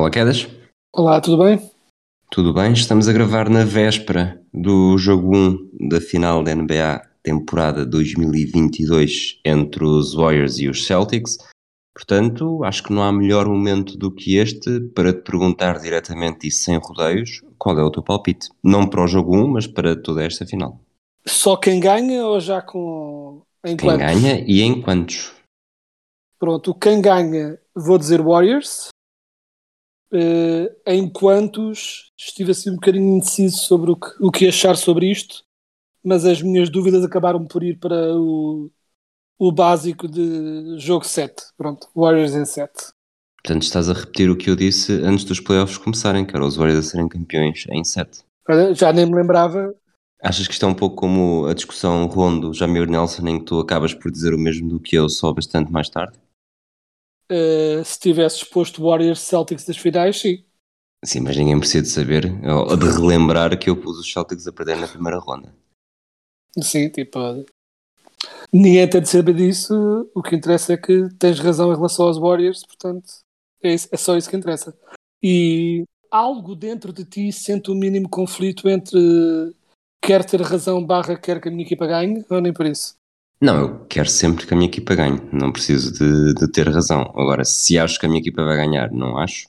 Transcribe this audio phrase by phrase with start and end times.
[0.00, 0.48] Olá, Quedas.
[0.94, 1.70] Olá, tudo bem?
[2.30, 2.72] Tudo bem?
[2.72, 9.84] Estamos a gravar na véspera do jogo 1 da final da NBA temporada 2022 entre
[9.84, 11.36] os Warriors e os Celtics.
[11.94, 16.50] Portanto, acho que não há melhor momento do que este para te perguntar diretamente e
[16.50, 18.48] sem rodeios qual é o teu palpite.
[18.64, 20.80] Não para o jogo 1, mas para toda esta final.
[21.26, 23.42] Só quem ganha ou já com.
[23.62, 24.06] Em Quem quantos?
[24.06, 25.34] ganha e em quantos?
[26.38, 28.88] Pronto, quem ganha, vou dizer Warriors.
[30.86, 35.44] Em quantos estive assim um bocadinho indeciso sobre o que, o que achar sobre isto,
[36.04, 38.70] mas as minhas dúvidas acabaram por ir para o,
[39.38, 41.34] o básico de jogo 7.
[41.56, 42.70] Pronto, Warriors em 7.
[43.42, 46.56] Portanto, estás a repetir o que eu disse antes dos playoffs começarem, que era os
[46.56, 48.20] Warriors a serem campeões em 7.
[48.48, 49.74] Olha, Já nem me lembrava.
[50.22, 53.58] Achas que isto é um pouco como a discussão Rondo, Jamir Nelson, em que tu
[53.58, 56.18] acabas por dizer o mesmo do que eu, só bastante mais tarde?
[57.30, 60.44] Eh, se tivesses posto Warriors Celtics das finais, sim.
[61.04, 64.52] Sim, mas ninguém precisa de saber ou de relembrar que eu pus os Celtics a
[64.52, 65.54] perder na primeira ronda.
[66.62, 67.18] Sim, tipo.
[68.52, 70.10] Ninguém tem de saber disso.
[70.14, 73.10] O que interessa é que tens razão em relação aos Warriors, portanto,
[73.62, 74.76] é, isso- é só isso que interessa.
[75.22, 78.98] E algo dentro de ti sente o mínimo conflito entre
[80.02, 82.94] quer ter razão barra quer que a minha equipa ganhe, ou nem por isso?
[83.42, 87.00] Não, eu quero sempre que a minha equipa ganhe, não preciso de, de ter razão.
[87.16, 89.48] Agora, se acho que a minha equipa vai ganhar, não acho.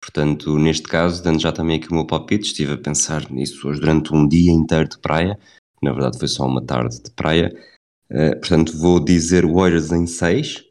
[0.00, 3.78] Portanto, neste caso, dando já também aqui o meu palpite, estive a pensar nisso hoje
[3.78, 5.38] durante um dia inteiro de praia,
[5.80, 7.52] na verdade foi só uma tarde de praia.
[8.10, 10.64] Eh, portanto, vou dizer Warriors em 6.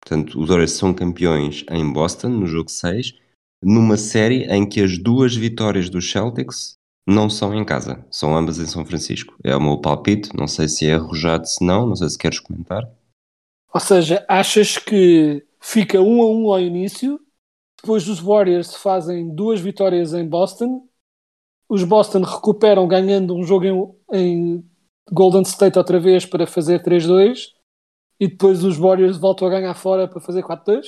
[0.00, 3.14] Portanto, os Warriors são campeões em Boston, no jogo 6,
[3.62, 6.76] numa série em que as duas vitórias dos Celtics
[7.06, 9.36] não são em casa, são ambas em São Francisco.
[9.44, 12.40] É o meu palpite, não sei se é arrojado, se não, não sei se queres
[12.40, 12.82] comentar.
[13.72, 17.20] Ou seja, achas que fica um a um ao início,
[17.80, 20.88] depois os Warriors fazem duas vitórias em Boston,
[21.68, 24.70] os Boston recuperam ganhando um jogo em, em
[25.10, 27.48] Golden State outra vez para fazer 3-2
[28.20, 30.84] e depois os Warriors voltam a ganhar fora para fazer 4-2?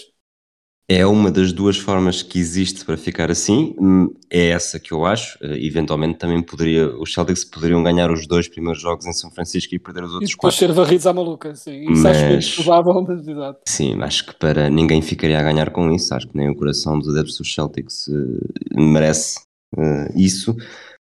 [0.88, 5.04] É uma das duas formas que existe para ficar assim, hum, é essa que eu
[5.04, 5.36] acho.
[5.42, 9.74] Eh, Eventualmente também poderia, os Celtics poderiam ganhar os dois primeiros jogos em São Francisco
[9.74, 10.58] e perder os E outros depois quatro.
[10.68, 11.90] ser varridos à maluca, sim.
[11.90, 13.60] Isso acho Mas- que é provável, mas exato.
[13.66, 16.14] Sim, acho que para ninguém ficaria a ganhar com isso.
[16.14, 19.40] Acho que nem o coração dos adeptos dos Celtics eh, merece
[19.76, 20.54] eh, isso.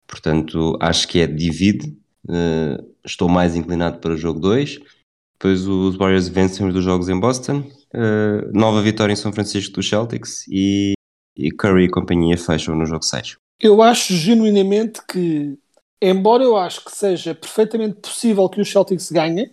[0.07, 1.97] Portanto, acho que é divide.
[2.29, 4.79] Eh, estou mais inclinado para o jogo 2.
[5.41, 7.65] Depois os Warriors vencem os dois jogos em Boston.
[7.95, 10.47] Eh, nova vitória em São Francisco dos Celtics.
[10.47, 10.93] E,
[11.35, 13.39] e Curry e companhia fecham no jogo 6.
[13.59, 15.59] Eu acho genuinamente que,
[16.01, 19.51] embora eu acho que seja perfeitamente possível que os Celtics ganhem,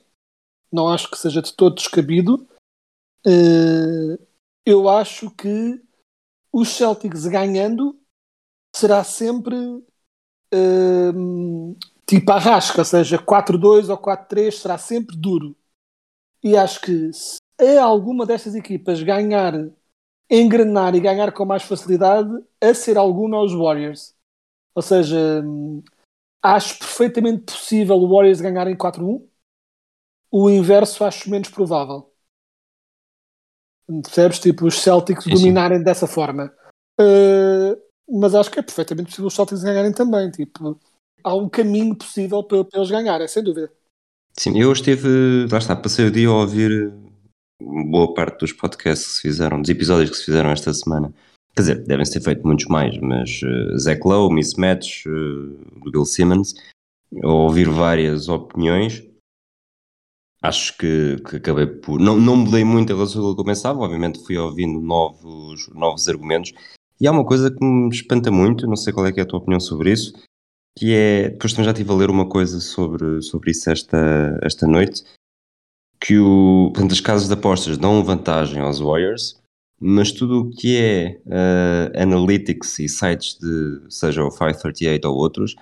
[0.70, 2.46] não acho que seja de todo descabido,
[3.26, 4.20] eh,
[4.66, 5.82] eu acho que
[6.52, 7.98] os Celtics ganhando
[8.76, 9.56] será sempre
[10.54, 11.14] eh,
[12.06, 15.56] tipo a rasca, ou seja, 4-2 ou 4-3 será sempre duro.
[16.48, 19.54] E acho que se a alguma destas equipas ganhar,
[20.30, 22.30] engrenar e ganhar com mais facilidade,
[22.62, 24.16] a ser alguma aos Warriors.
[24.74, 25.84] Ou seja, hum,
[26.42, 29.28] acho perfeitamente possível o Warriors ganharem 4-1.
[30.32, 32.14] O inverso acho menos provável.
[33.86, 34.40] Percebes?
[34.40, 35.32] Tipo, os Celtics sim.
[35.32, 36.56] dominarem dessa forma.
[36.98, 37.76] Uh,
[38.22, 40.32] mas acho que é perfeitamente possível os Celtics ganharem também.
[40.32, 40.80] Tipo,
[41.22, 43.70] há um caminho possível para, para eles ganharem, sem dúvida.
[44.40, 46.94] Sim, eu estive, lá está, passei o dia a ouvir
[47.60, 51.12] boa parte dos podcasts que se fizeram, dos episódios que se fizeram esta semana.
[51.56, 56.06] Quer dizer, devem-se ter feito muitos mais, mas uh, Zach Lowe, Mismatch, uh, do Bill
[56.06, 56.54] Simmons,
[57.24, 59.04] a ouvir várias opiniões.
[60.40, 62.00] Acho que, que acabei por.
[62.00, 66.08] Não, não mudei muito em relação ao que eu pensava, obviamente fui ouvindo novos, novos
[66.08, 66.54] argumentos.
[67.02, 69.40] E há uma coisa que me espanta muito, não sei qual é, é a tua
[69.40, 70.14] opinião sobre isso,
[70.78, 71.30] que é.
[71.30, 75.04] Depois também já estive a ler uma coisa sobre, sobre isso esta, esta noite,
[76.00, 79.42] que o, portanto, as casas de apostas dão vantagem aos Warriors,
[79.80, 85.56] mas tudo o que é uh, analytics e sites de, seja o 538 ou outros,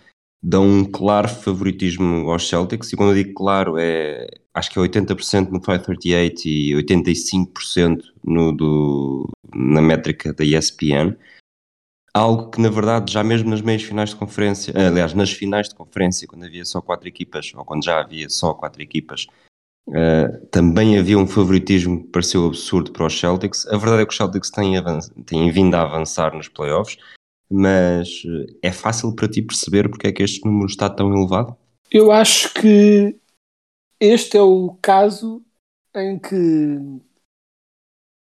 [0.44, 4.82] dão um claro favoritismo aos Celtics, e quando eu digo claro, é, acho que é
[4.82, 11.16] 80% no 538 e 85% no do, na métrica da ESPN.
[12.16, 15.76] Algo que, na verdade, já mesmo nas meias finais de conferência, aliás, nas finais de
[15.76, 19.28] conferência, quando havia só quatro equipas, ou quando já havia só quatro equipas,
[19.90, 23.68] uh, também havia um favoritismo que pareceu absurdo para os Celtics.
[23.68, 24.76] A verdade é que os Celtics têm,
[25.26, 26.98] têm vindo a avançar nos playoffs,
[27.52, 31.56] mas eh, é fácil para ti perceber porque é que este número está tão elevado?
[31.92, 33.20] Eu acho que
[34.00, 35.44] este é o caso
[35.94, 36.80] em que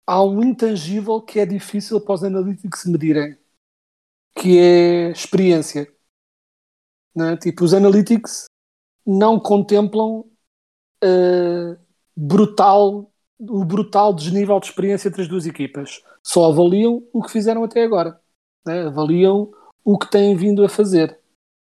[0.07, 3.37] há um intangível que é difícil para os analíticos medirem,
[4.35, 5.87] que é experiência.
[7.17, 7.37] É?
[7.37, 8.45] Tipo, os analytics
[9.05, 10.25] não contemplam
[11.03, 11.77] uh,
[12.15, 16.03] brutal, o brutal desnível de experiência entre as duas equipas.
[16.23, 18.21] Só avaliam o que fizeram até agora
[18.65, 18.83] né?
[18.83, 19.51] avaliam
[19.83, 21.19] o que têm vindo a fazer.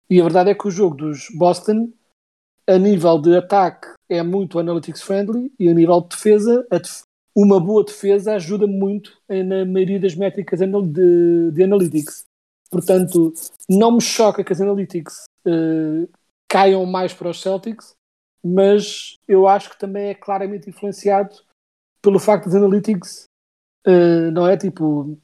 [0.08, 1.92] E a verdade é que o jogo dos Boston,
[2.66, 7.02] a nível de ataque, é muito analytics friendly e a nível de defesa, def
[7.34, 12.24] uma boa defesa ajuda muito na maioria das métricas de, de analytics.
[12.76, 13.32] Portanto,
[13.66, 16.06] não me choca que as analytics uh,
[16.46, 17.94] caiam mais para os Celtics,
[18.44, 21.34] mas eu acho que também é claramente influenciado
[22.02, 23.24] pelo facto das analytics,
[23.86, 24.58] uh, não é?
[24.58, 25.18] Tipo,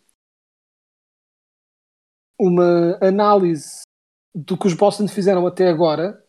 [2.40, 3.82] uma análise
[4.34, 6.24] do que os Boston fizeram até agora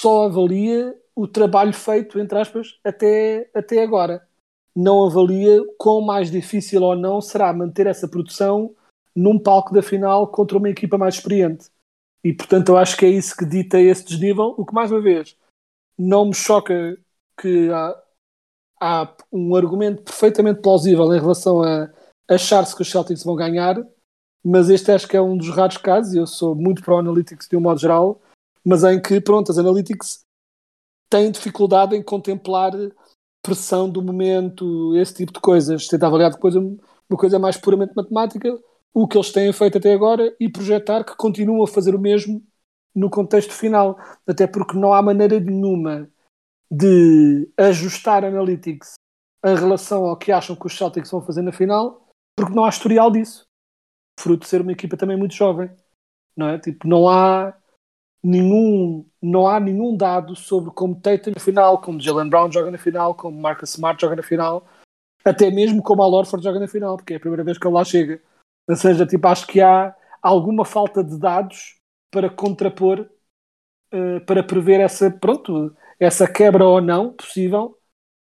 [0.00, 4.24] só avalia o trabalho feito, entre aspas, até, até agora.
[4.76, 8.76] Não avalia quão mais difícil ou não será manter essa produção
[9.14, 11.70] num palco da final contra uma equipa mais experiente.
[12.24, 14.54] E portanto eu acho que é isso que dita esse desnível.
[14.56, 15.36] O que mais uma vez
[15.98, 16.98] não me choca
[17.40, 18.02] que há,
[18.80, 21.90] há um argumento perfeitamente plausível em relação a
[22.28, 23.76] achar-se que os Celtics vão ganhar,
[24.44, 27.48] mas este acho que é um dos raros casos, e eu sou muito pro Analytics
[27.48, 28.20] de um modo geral,
[28.64, 30.20] mas em que, pronto, as Analytics
[31.10, 32.72] têm dificuldade em contemplar
[33.42, 36.76] pressão do momento, esse tipo de coisas, tentar avaliar depois uma
[37.16, 38.58] coisa mais puramente matemática,
[38.94, 42.42] o que eles têm feito até agora e projetar que continuam a fazer o mesmo
[42.94, 46.10] no contexto final, até porque não há maneira nenhuma
[46.70, 48.94] de ajustar Analytics
[49.44, 52.68] em relação ao que acham que os Celtics vão fazer na final, porque não há
[52.68, 53.48] historial disso
[54.18, 55.70] fruto de ser uma equipa também muito jovem,
[56.36, 56.58] não é?
[56.58, 57.56] Tipo, não há
[58.22, 62.78] nenhum, não há nenhum dado sobre como Tatum na final, como Jalen Brown joga na
[62.78, 64.66] final, como Marcus Smart joga na final,
[65.24, 67.74] até mesmo como a Lorford joga na final, porque é a primeira vez que ele
[67.74, 68.20] lá chega.
[68.68, 71.76] Ou seja, tipo, acho que há alguma falta de dados
[72.10, 73.08] para contrapor,
[73.92, 77.78] uh, para prever essa, pronto, essa quebra ou não possível,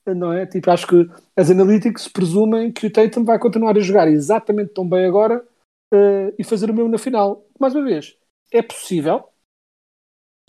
[0.07, 0.47] não é?
[0.47, 4.89] Tipo, acho que as analytics presumem que o Tatum vai continuar a jogar exatamente tão
[4.89, 5.45] bem agora
[5.93, 7.45] uh, e fazer o mesmo na final.
[7.59, 8.17] Mais uma vez,
[8.53, 9.25] é possível,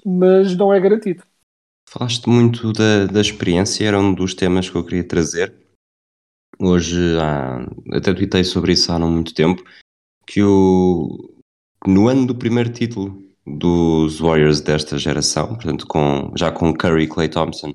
[0.05, 1.23] mas não é garantido.
[1.89, 5.53] Falaste muito da, da experiência, era um dos temas que eu queria trazer.
[6.57, 7.65] Hoje, há,
[7.97, 9.63] até tuitei sobre isso há não muito tempo,
[10.25, 11.33] que o,
[11.85, 17.27] no ano do primeiro título dos Warriors desta geração, portanto com, já com Curry, Clay
[17.27, 17.73] Thompson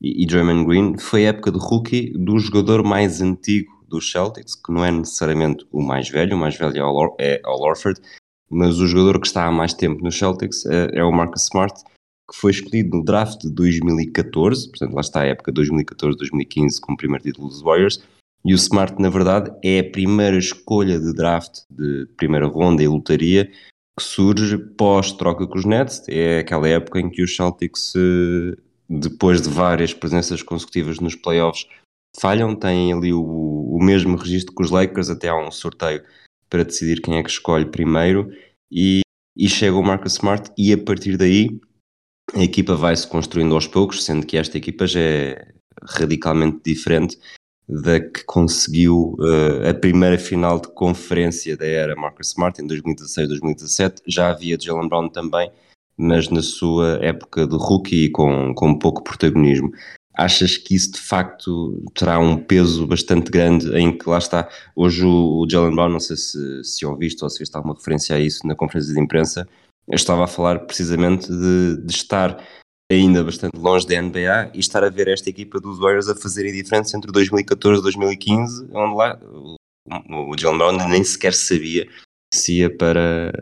[0.00, 4.54] e, e Draymond Green, foi a época de rookie do jogador mais antigo dos Celtics,
[4.54, 8.00] que não é necessariamente o mais velho, o mais velho é o é Orford,
[8.50, 11.82] mas o jogador que está há mais tempo nos Celtics é, é o Marcus Smart,
[12.30, 16.96] que foi escolhido no draft de 2014, portanto lá está a época 2014-2015 com o
[16.96, 18.02] primeiro título dos Warriors,
[18.44, 22.88] e o Smart, na verdade, é a primeira escolha de draft de primeira ronda e
[22.88, 23.50] lotaria
[23.96, 26.02] que surge pós-troca com os Nets.
[26.08, 28.56] É aquela época em que os Celtics, eh,
[28.88, 31.66] depois de várias presenças consecutivas nos playoffs,
[32.20, 36.02] falham, têm ali o, o mesmo registro que os Lakers, até há um sorteio
[36.50, 38.30] para decidir quem é que escolhe primeiro
[38.70, 39.00] e,
[39.36, 41.48] e chega o Marcus Smart e a partir daí
[42.34, 47.18] a equipa vai se construindo aos poucos, sendo que esta equipa já é radicalmente diferente
[47.68, 54.02] da que conseguiu uh, a primeira final de conferência da era Marcus Smart em 2016-2017.
[54.06, 55.50] Já havia Jalen Brown também,
[55.96, 59.70] mas na sua época de rookie com, com pouco protagonismo.
[60.16, 65.04] Achas que isso de facto terá um peso bastante grande em que lá está, hoje
[65.04, 68.20] o, o Jalen Brown, não sei se, se ouviste ou se viste alguma referência a
[68.20, 69.48] isso na conferência de imprensa,
[69.88, 72.38] eu estava a falar precisamente de, de estar
[72.90, 76.52] ainda bastante longe da NBA e estar a ver esta equipa dos Warriors a fazerem
[76.52, 79.56] diferença entre 2014 e 2015, onde lá o,
[80.38, 81.86] Jalen Brown nem sequer sabia
[82.32, 83.32] se ia para,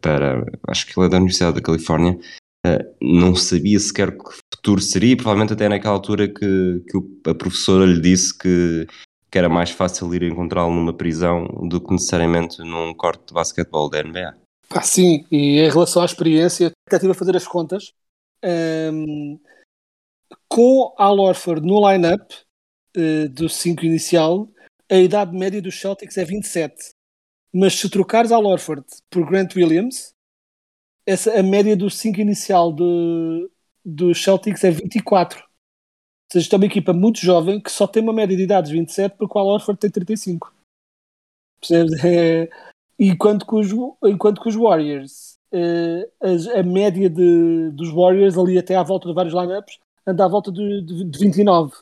[0.00, 2.18] para, acho que ele é da Universidade da Califórnia,
[2.66, 4.24] uh, não sabia sequer que
[4.54, 8.86] futuro seria, provavelmente até naquela altura que, que a professora lhe disse que,
[9.30, 13.90] que era mais fácil ir encontrá-lo numa prisão do que necessariamente num corte de basquetebol
[13.90, 14.34] da NBA.
[14.68, 17.92] Pá, sim, e em relação à experiência, até estive a fazer as contas.
[18.42, 19.38] Ahm,
[20.48, 22.34] com Al Orford no line-up
[22.96, 24.48] eh, do 5 inicial,
[24.90, 26.90] a idade média dos Celtics é 27.
[27.52, 30.12] Mas se trocares Al Orford por Grant Williams,
[31.06, 32.74] essa, a média do 5 inicial
[33.84, 35.40] dos Celtics é 24.
[35.40, 38.70] Ou seja, isto é uma equipa muito jovem que só tem uma média de idades
[38.70, 40.54] 27 porque o Al Orford tem 35.
[41.60, 41.92] Percebes?
[42.04, 42.48] É,
[42.98, 43.70] enquanto, que os,
[44.04, 49.08] enquanto que os Warriors, eh, as- a, média de, dos Warriors ali até à volta
[49.08, 51.74] de vários lineups anda à volta de, de, de 29.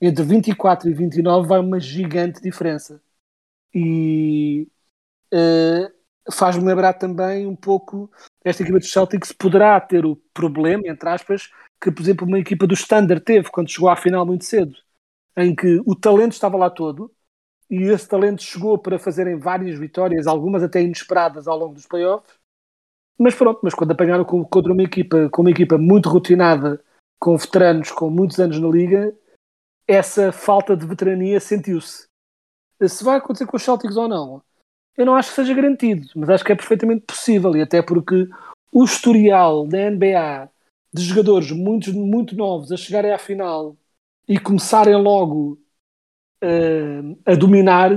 [0.00, 3.00] Entre 24 e 29 vai uma gigante diferença.
[3.74, 4.68] E
[5.32, 5.92] eh,
[6.32, 8.10] faz-me lembrar também um pouco
[8.44, 12.66] esta equipa dos Celtics poderá ter o problema, entre aspas, que por exemplo uma equipa
[12.66, 14.74] do Standard teve quando chegou à final muito cedo,
[15.36, 17.12] em que o talento estava lá todo
[17.70, 22.34] e esse talento chegou para fazerem várias vitórias, algumas até inesperadas ao longo dos playoffs.
[23.18, 26.82] Mas pronto, mas quando apanharam contra uma equipa, com uma equipa muito rotinada,
[27.18, 29.16] com veteranos com muitos anos na liga,
[29.88, 32.06] essa falta de veterania sentiu-se.
[32.86, 34.42] Se vai acontecer com os Celtics ou não,
[34.96, 38.28] eu não acho que seja garantido, mas acho que é perfeitamente possível, e até porque
[38.72, 40.50] o historial da NBA
[40.92, 43.76] de jogadores muito, muito novos a chegarem à final
[44.28, 45.58] e começarem logo
[46.42, 47.90] eh, a dominar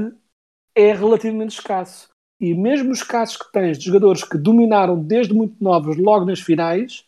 [0.76, 2.10] é relativamente escasso.
[2.40, 6.40] E mesmo os casos que tens de jogadores que dominaram desde muito novos logo nas
[6.40, 7.06] finais,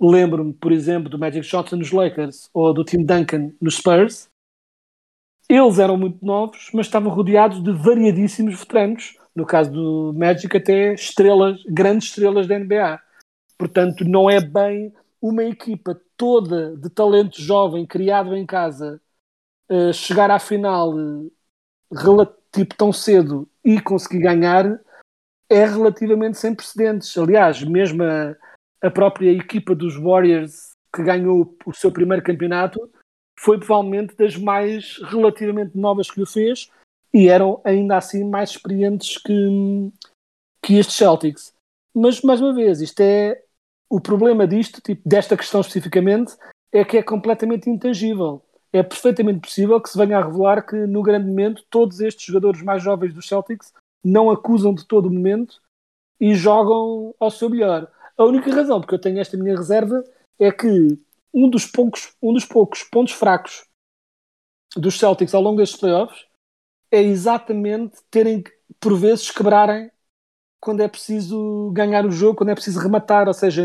[0.00, 4.28] lembro-me, por exemplo, do Magic Johnson nos Lakers ou do Tim Duncan nos Spurs,
[5.48, 9.18] eles eram muito novos, mas estavam rodeados de variadíssimos veteranos.
[9.34, 13.00] No caso do Magic, até estrelas, grandes estrelas da NBA.
[13.58, 19.00] Portanto, não é bem uma equipa toda de talento jovem criado em casa
[19.68, 24.80] eh, chegar à final eh, tipo tão cedo e conseguir ganhar
[25.48, 27.16] é relativamente sem precedentes.
[27.16, 28.36] Aliás, mesmo a,
[28.82, 32.90] a própria equipa dos Warriors que ganhou o seu primeiro campeonato
[33.38, 36.70] foi provavelmente das mais relativamente novas que o fez
[37.12, 39.92] e eram ainda assim mais experientes que,
[40.62, 41.52] que estes Celtics.
[41.94, 43.42] Mas, mais uma vez, isto é
[43.88, 46.36] o problema disto, tipo, desta questão especificamente,
[46.72, 48.42] é que é completamente intangível.
[48.72, 52.62] É perfeitamente possível que se venha a revelar que, no grande momento, todos estes jogadores
[52.62, 53.72] mais jovens dos Celtics
[54.02, 55.60] não acusam de todo o momento
[56.20, 57.90] e jogam ao seu melhor.
[58.16, 60.04] A única razão porque eu tenho esta minha reserva
[60.38, 60.98] é que
[61.32, 63.64] um dos poucos, um dos poucos pontos fracos
[64.76, 66.26] dos Celtics ao longo destes playoffs
[66.90, 69.90] é exatamente terem que, por vezes, quebrarem
[70.60, 73.26] quando é preciso ganhar o jogo, quando é preciso rematar.
[73.28, 73.64] Ou seja,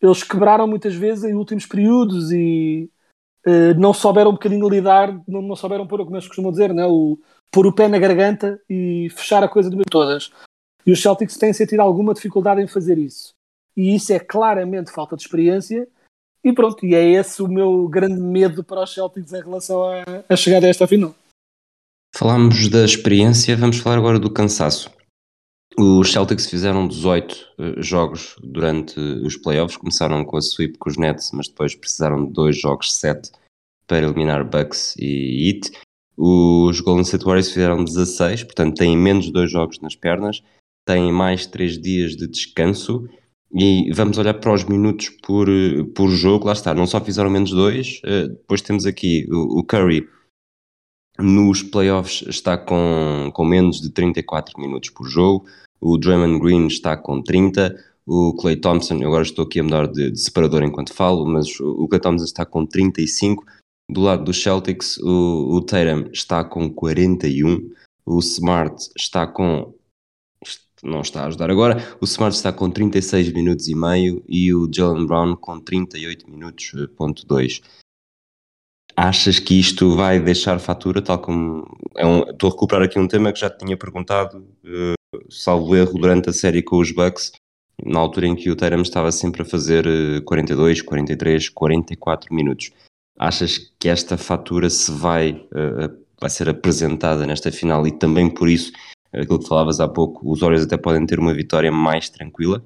[0.00, 2.90] eles quebraram muitas vezes em últimos períodos e
[3.76, 6.86] não souberam um bocadinho lidar, não, não souberam pôr, como eles costumam dizer, né?
[6.86, 7.18] o,
[7.50, 10.30] pôr o pé na garganta e fechar a coisa de uma todas.
[10.86, 13.34] E os Celtics têm sentido alguma dificuldade em fazer isso.
[13.76, 15.86] E isso é claramente falta de experiência.
[16.42, 20.04] E pronto, e é esse o meu grande medo para os Celtics em relação a,
[20.28, 21.14] a chegar a esta final.
[22.14, 24.90] Falámos da experiência, vamos falar agora do cansaço.
[25.76, 30.96] Os Celtics fizeram 18 eh, jogos durante os playoffs, começaram com a sweep com os
[30.96, 33.30] Nets, mas depois precisaram de dois jogos 7
[33.86, 35.70] para eliminar Bucks e Heat.
[36.16, 40.42] Os Golden State Warriors fizeram 16, portanto têm menos dois jogos nas pernas,
[40.84, 43.08] têm mais 3 dias de descanso.
[43.54, 47.30] E vamos olhar para os minutos por, eh, por jogo, lá está, não só fizeram
[47.30, 50.06] menos dois, eh, depois temos aqui o Curry
[51.20, 55.46] nos playoffs está com, com menos de 34 minutos por jogo,
[55.80, 60.10] o Draymond Green está com 30, o Clay Thompson, agora estou aqui a mudar de,
[60.10, 63.44] de separador enquanto falo, mas o, o Clay Thompson está com 35,
[63.90, 67.70] do lado dos Celtics o, o Tatum está com 41,
[68.06, 69.74] o Smart está com
[70.82, 74.70] não está a ajudar agora, o Smart está com 36 minutos e meio e o
[74.72, 77.60] Jalen Brown com 38 minutos, eh, ponto 2.
[79.00, 81.64] Achas que isto vai deixar fatura, tal como
[81.96, 84.94] é um, estou a recuperar aqui um tema que já te tinha perguntado, eh,
[85.30, 87.30] salvo erro, durante a série com os Bucks,
[87.80, 92.72] na altura em que o Tatum estava sempre a fazer eh, 42, 43, 44 minutos.
[93.16, 95.90] Achas que esta fatura se vai, eh,
[96.20, 98.72] vai ser apresentada nesta final e também por isso,
[99.12, 102.64] aquilo que falavas há pouco, os Warriors até podem ter uma vitória mais tranquila?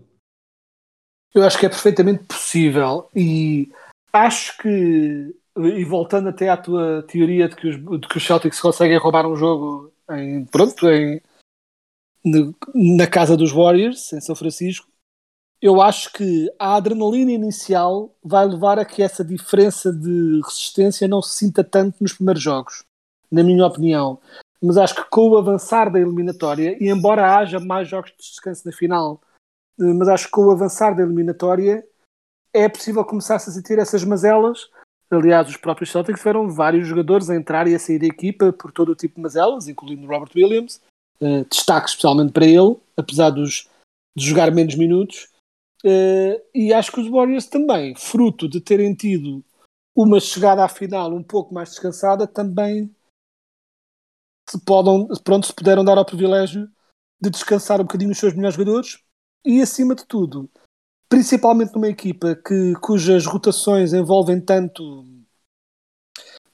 [1.35, 3.71] Eu acho que é perfeitamente possível e
[4.15, 8.61] acho que, e voltando até à tua teoria de que os, de que os Celtics
[8.61, 11.21] conseguem roubar um jogo em, pronto, em,
[12.75, 14.89] na casa dos Warriors, em São Francisco,
[15.61, 21.23] eu acho que a adrenalina inicial vai levar a que essa diferença de resistência não
[21.23, 22.85] se sinta tanto nos primeiros jogos,
[23.31, 24.19] na minha opinião.
[24.61, 28.63] mas acho que com o avançar da eliminatória, e embora haja mais jogos de descanso
[28.65, 29.21] na final,
[29.81, 31.85] eh, mas acho que com o avançar da eliminatória
[32.53, 34.69] é possível começar -se a sentir essas mazelas.
[35.13, 38.73] Aliás, os próprios Celtics tiveram vários jogadores a entrar e a sair da equipa por
[38.73, 40.81] todo o tipo de mazelas, incluindo Robert Williams,
[41.21, 43.69] uh, destaque especialmente para ele, apesar dos,
[44.17, 45.29] de jogar menos minutos.
[45.85, 49.45] Uh, e acho que os Warriors também, fruto de terem tido
[49.95, 52.91] uma chegada à final um pouco mais descansada, também
[54.49, 56.71] se, podem, pronto, se puderam dar ao privilégio
[57.21, 58.99] de descansar um bocadinho os seus melhores jogadores
[59.45, 60.49] e, acima de tudo,
[61.13, 65.05] principalmente numa equipa que, cujas rotações envolvem tanto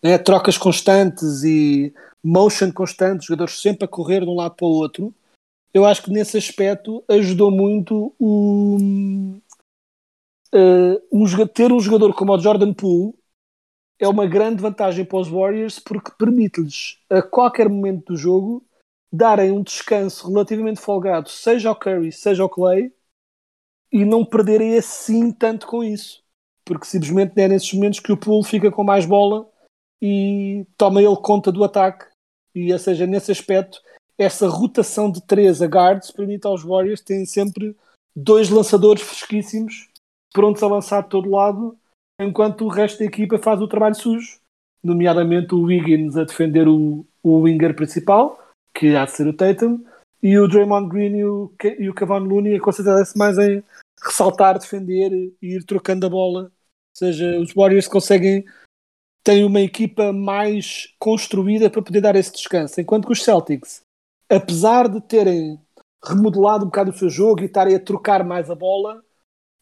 [0.03, 4.71] né, trocas constantes e motion constante, jogadores sempre a correr de um lado para o
[4.71, 5.15] outro,
[5.73, 9.39] eu acho que nesse aspecto ajudou muito o,
[10.53, 13.15] uh, um, ter um jogador como o Jordan Poole
[13.97, 18.67] é uma grande vantagem para os Warriors porque permite-lhes a qualquer momento do jogo
[19.13, 22.93] darem um descanso relativamente folgado, seja ao Curry, seja ao Clay,
[23.93, 26.23] e não perderem assim tanto com isso.
[26.65, 29.49] Porque simplesmente é nesses momentos que o Poole fica com mais bola
[30.03, 32.07] e toma ele conta do ataque.
[32.55, 33.81] E, ou seja, nesse aspecto,
[34.19, 37.77] essa rotação de três a guards permite aos Warriors terem sempre
[38.15, 39.89] dois lançadores fresquíssimos
[40.33, 41.77] prontos a lançar de todo lado
[42.21, 44.41] enquanto o resto da equipa faz o trabalho sujo,
[44.83, 48.39] nomeadamente o Wiggins a defender o, o winger principal,
[48.75, 49.85] que há de ser o Tatum,
[50.23, 53.63] e o Draymond Green e o, e o Kevin Looney a concentrarem-se mais em
[54.03, 56.45] ressaltar, defender e ir trocando a bola.
[56.45, 56.51] Ou
[56.95, 58.45] seja, os Warriors conseguem
[59.23, 63.83] têm uma equipa mais construída para poder dar esse descanso, enquanto que os Celtics,
[64.29, 65.61] apesar de terem
[66.03, 69.03] remodelado um bocado o seu jogo e estarem a trocar mais a bola,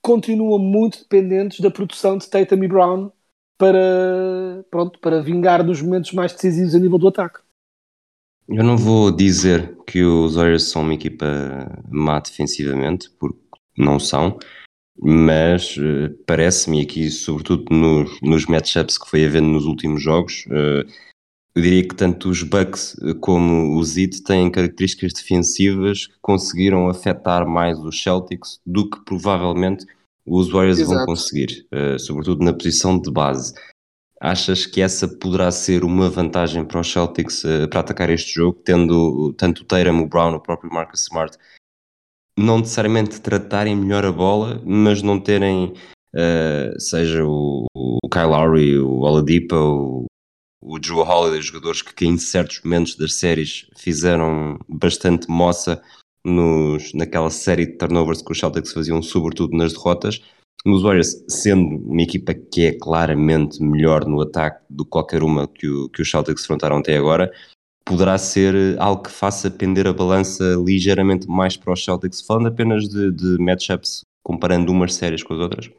[0.01, 3.11] continuam muito dependentes da produção de Tatum e Brown
[3.59, 7.41] para, pronto, para vingar nos momentos mais decisivos a nível do ataque.
[8.49, 11.27] Eu não vou dizer que os Warriors são uma equipa
[11.91, 13.39] má defensivamente, porque
[13.77, 14.39] não são,
[14.99, 20.89] mas uh, parece-me aqui, sobretudo nos, nos matchups que foi havendo nos últimos jogos, uh,
[21.57, 27.49] eu diria que tanto os Bucks como os Heat têm características defensivas que conseguiram afetar
[27.49, 29.87] mais os Celtics do que provavelmente
[30.25, 30.99] os Warriors Exato.
[30.99, 33.55] vão conseguir, uh, sobretudo na posição de base.
[34.21, 38.61] Achas que essa poderá ser uma vantagem para os Celtics uh, para atacar este jogo,
[38.65, 41.37] tendo tanto o Tatum, o Brown, o próprio Marcus Smart,
[42.39, 45.75] não necessariamente tratarem melhor a bola, mas não terem,
[46.15, 50.07] uh, seja o, o Kyle Lowry, o Oladipo,
[50.63, 55.83] o Drew Holiday, jogadores que, que em certos momentos das séries fizeram bastante moça
[56.25, 60.21] nos, naquela série de turnovers que os Celtics faziam, sobretudo nas derrotas.
[60.65, 65.47] Nos Warriors, sendo uma equipa que é claramente melhor no ataque do que qualquer uma
[65.47, 67.33] que, o, que os Celtics enfrentaram até agora,
[67.85, 72.89] poderá ser algo que faça pender a balança ligeiramente mais para os Celtics, falando apenas
[72.89, 75.71] de, de matchups, comparando umas séries com as outras?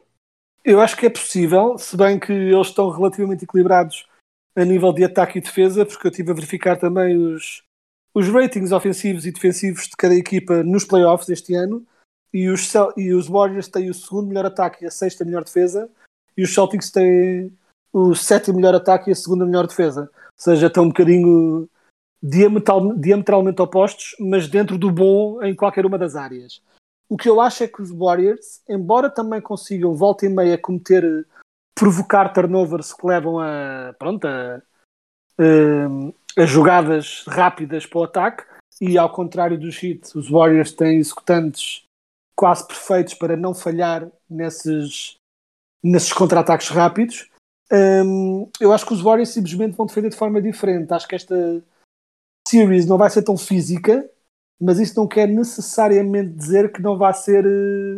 [0.64, 4.06] Eu acho que é possível, se bem que eles estão relativamente equilibrados
[4.56, 7.62] a nível de ataque e defesa, porque eu estive a verificar também os,
[8.14, 11.86] os ratings ofensivos e defensivos de cada equipa nos playoffs este ano.
[12.32, 15.90] E os, e os Warriors têm o segundo melhor ataque e a sexta melhor defesa,
[16.36, 17.52] e os Celtics têm
[17.92, 20.02] o sétimo melhor ataque e a segunda melhor defesa.
[20.12, 21.68] Ou seja, estão um bocadinho
[22.22, 26.60] diametral, diametralmente opostos, mas dentro do bom em qualquer uma das áreas.
[27.08, 31.26] O que eu acho é que os Warriors, embora também consigam volta e meia cometer
[31.74, 34.60] provocar turnovers que levam a, pronto, a,
[35.38, 38.44] a, a jogadas rápidas para o ataque,
[38.80, 41.87] e ao contrário dos Heat, os Warriors têm executantes
[42.38, 45.16] quase perfeitos para não falhar nesses,
[45.82, 47.28] nesses contra-ataques rápidos.
[47.70, 50.92] Um, eu acho que os Warriors simplesmente vão defender de forma diferente.
[50.92, 51.34] Acho que esta
[52.46, 54.08] series não vai ser tão física,
[54.60, 57.96] mas isso não quer necessariamente dizer que não vai ser uh,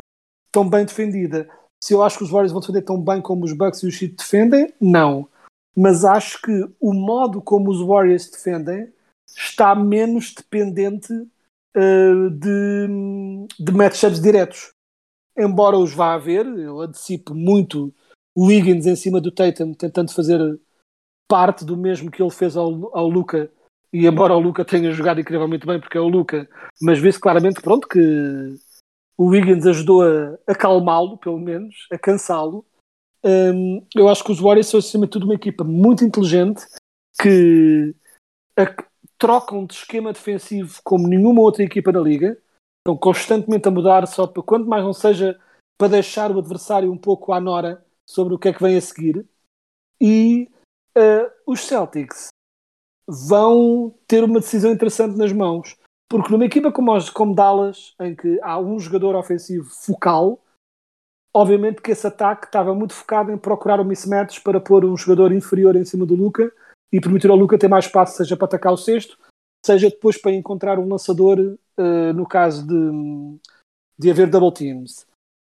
[0.50, 1.46] tão bem defendida.
[1.84, 4.00] Se eu acho que os Warriors vão defender tão bem como os Bucks e os
[4.00, 5.28] Heat defendem, não.
[5.76, 8.90] Mas acho que o modo como os Warriors defendem
[9.36, 11.28] está menos dependente
[11.76, 12.86] uh, de,
[13.58, 14.70] de matchups diretos.
[15.36, 17.94] Embora os vá haver, eu antecipo muito
[18.34, 20.60] o Wiggins em cima do Tatum, tentando fazer
[21.28, 23.50] parte do mesmo que ele fez ao, ao Luca.
[23.92, 26.48] E embora o Luca tenha jogado incrivelmente bem, porque é o Luca,
[26.80, 27.98] mas vê-se claramente pronto, que
[29.16, 32.64] o Wiggins ajudou a acalmá-lo, pelo menos, a cansá-lo.
[33.22, 36.64] Um, eu acho que os Warriors são, acima de tudo, uma equipa muito inteligente
[37.20, 37.94] que
[39.20, 42.36] trocam de esquema defensivo como nenhuma outra equipa da liga.
[42.80, 45.38] Estão constantemente a mudar, só para quanto mais não seja
[45.78, 48.80] para deixar o adversário um pouco à nora sobre o que é que vem a
[48.80, 49.28] seguir.
[50.00, 50.50] E
[50.96, 52.28] uh, os Celtics
[53.06, 55.76] vão ter uma decisão interessante nas mãos.
[56.08, 60.42] Porque numa equipa como, como Dallas, em que há um jogador ofensivo focal,
[61.34, 65.30] obviamente que esse ataque estava muito focado em procurar o mismatch para pôr um jogador
[65.30, 66.50] inferior em cima do Luca
[66.92, 69.18] e permitir ao Luca ter mais espaço, seja para atacar o sexto,
[69.64, 73.40] seja depois para encontrar um lançador, uh, no caso de,
[73.98, 75.06] de haver double teams.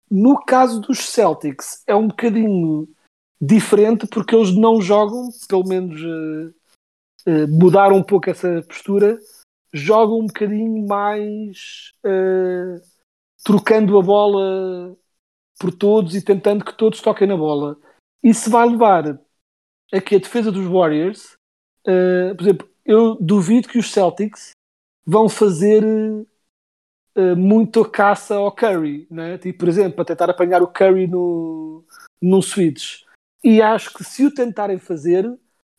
[0.09, 2.87] No caso dos Celtics, é um bocadinho
[3.39, 6.53] diferente porque eles não jogam, pelo menos uh,
[7.27, 9.19] uh, mudaram um pouco essa postura,
[9.73, 12.81] jogam um bocadinho mais uh,
[13.43, 14.97] trocando a bola
[15.59, 17.77] por todos e tentando que todos toquem na bola.
[18.23, 19.19] Isso vai levar
[19.93, 21.33] a que a defesa dos Warriors,
[22.35, 24.51] por exemplo, eu duvido que os Celtics
[25.05, 29.37] vão fazer uh, muito caça ao Curry, né?
[29.37, 31.83] tipo, por exemplo, para tentar apanhar o Curry no,
[32.21, 33.03] no switch.
[33.43, 35.29] E acho que se o tentarem fazer,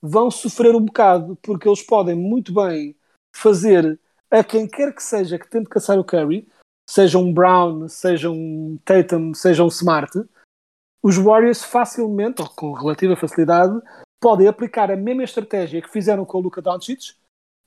[0.01, 2.97] vão sofrer um bocado, porque eles podem muito bem
[3.35, 3.99] fazer
[4.31, 6.47] a quem quer que seja que tente caçar o Curry,
[6.89, 10.13] seja um Brown, seja um Tatum, seja um Smart,
[11.03, 13.81] os Warriors facilmente, ou com relativa facilidade,
[14.21, 17.15] podem aplicar a mesma estratégia que fizeram com o Luka Doncic,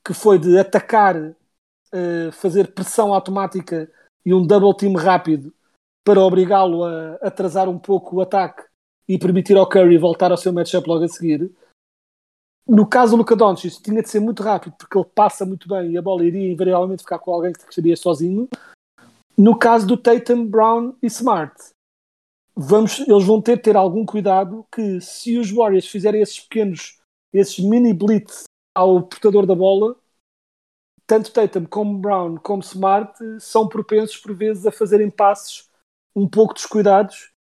[0.04, 3.90] que foi de atacar uh, fazer pressão automática
[4.24, 5.52] e um double team rápido
[6.04, 8.64] para obrigá-lo a atrasar um pouco o ataque
[9.08, 11.50] e permitir ao Curry voltar ao seu matchup logo a seguir.
[12.66, 15.92] No caso do Luka Doncic, tinha de ser muito rápido porque ele passa muito bem
[15.92, 18.48] e a bola iria invariavelmente ficar com alguém que estaria sozinho.
[19.36, 21.54] No caso do Tatum, Brown e Smart,
[22.54, 27.00] vamos, eles vão ter de ter algum cuidado que se os Warriors fizerem esses pequenos,
[27.32, 29.96] esses mini blitz ao portador da bola,
[31.06, 35.68] tanto Tatum como Brown como Smart são propensos por vezes a fazerem passes
[36.14, 37.32] um pouco descuidados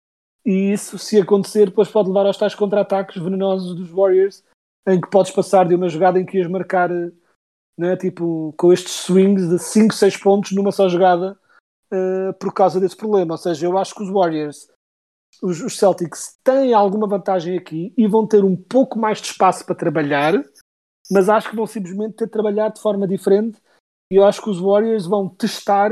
[0.45, 4.43] e isso se acontecer depois pode levar aos tais contra-ataques venenosos dos Warriors
[4.88, 6.89] em que podes passar de uma jogada em que ias marcar
[7.78, 11.38] né, tipo, com estes swings de 5, 6 pontos numa só jogada
[11.91, 13.34] uh, por causa desse problema.
[13.34, 14.69] Ou seja, eu acho que os Warriors,
[15.41, 19.65] os, os Celtics, têm alguma vantagem aqui e vão ter um pouco mais de espaço
[19.65, 20.44] para trabalhar
[21.12, 23.62] mas acho que vão simplesmente ter de trabalhar de forma diferente
[24.10, 25.91] e eu acho que os Warriors vão testar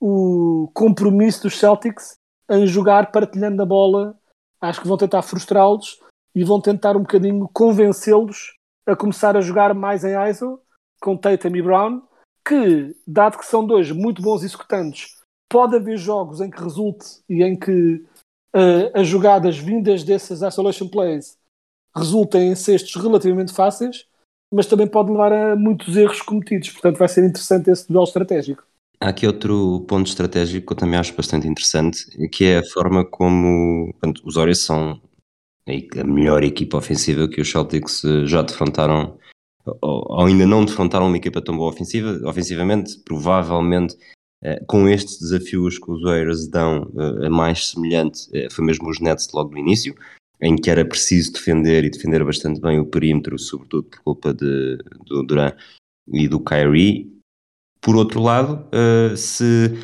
[0.00, 2.16] o compromisso dos Celtics
[2.48, 4.16] em jogar partilhando a bola.
[4.60, 6.00] Acho que vão tentar frustrá-los
[6.34, 8.54] e vão tentar um bocadinho convencê-los
[8.86, 10.60] a começar a jogar mais em ISO
[11.00, 12.02] com Tatum e Brown,
[12.46, 15.16] que, dado que são dois muito bons executantes,
[15.48, 18.04] pode haver jogos em que resulte e em que
[18.54, 21.38] uh, as jogadas vindas desses isolation plays
[21.96, 24.06] resultem em cestos relativamente fáceis
[24.52, 26.70] mas também pode levar a muitos erros cometidos.
[26.70, 28.64] Portanto, vai ser interessante esse duelo estratégico.
[29.00, 33.04] Há aqui outro ponto estratégico que eu também acho bastante interessante, que é a forma
[33.04, 35.00] como portanto, os Warriors são
[35.68, 39.18] a melhor equipa ofensiva que os Celtics eh, já defrontaram,
[39.82, 43.94] ou ainda não defrontaram uma equipa tão boa ofensiva, ofensivamente, provavelmente
[44.42, 49.00] eh, com estes desafios que os Warriors dão, a eh, mais semelhante foi mesmo os
[49.00, 49.94] Nets logo no início,
[50.40, 54.78] em que era preciso defender e defender bastante bem o perímetro, sobretudo por culpa de,
[55.06, 55.52] do Duran
[56.12, 57.12] e do Kyrie.
[57.80, 58.68] Por outro lado,
[59.16, 59.76] se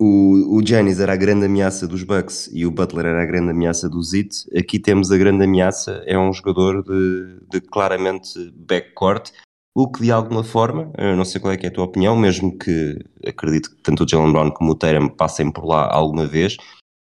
[0.00, 3.50] o, o Giannis era a grande ameaça dos Bucks e o Butler era a grande
[3.50, 9.32] ameaça do Zit, aqui temos a grande ameaça, é um jogador de, de claramente backcourt,
[9.80, 12.98] o que de alguma forma, não sei qual é, é a tua opinião, mesmo que
[13.26, 16.56] acredito que tanto o Jalen Brown como o Tatum passem por lá alguma vez,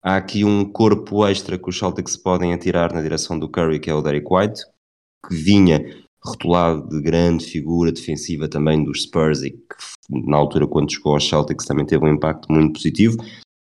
[0.04, 3.88] Há aqui um corpo extra que os Celtics podem atirar na direção do Curry, que
[3.88, 4.62] é o Derek White,
[5.28, 5.80] que vinha
[6.24, 9.76] rotulado de grande figura defensiva também dos Spurs e que
[10.10, 13.18] na altura quando chegou aos Celtics também teve um impacto muito positivo,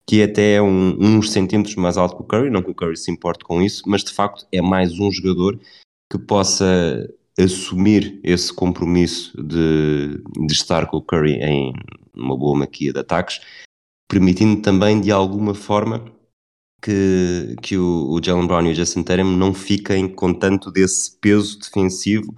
[0.07, 2.95] que é até um, uns centímetros mais alto que o Curry, não que o Curry
[2.95, 5.59] se importe com isso, mas de facto é mais um jogador
[6.09, 11.73] que possa assumir esse compromisso de, de estar com o Curry em
[12.13, 13.39] uma boa maquia de ataques,
[14.09, 16.03] permitindo também de alguma forma
[16.81, 21.17] que, que o, o Jalen Brown e o Jason Tatum não fiquem com tanto desse
[21.19, 22.35] peso defensivo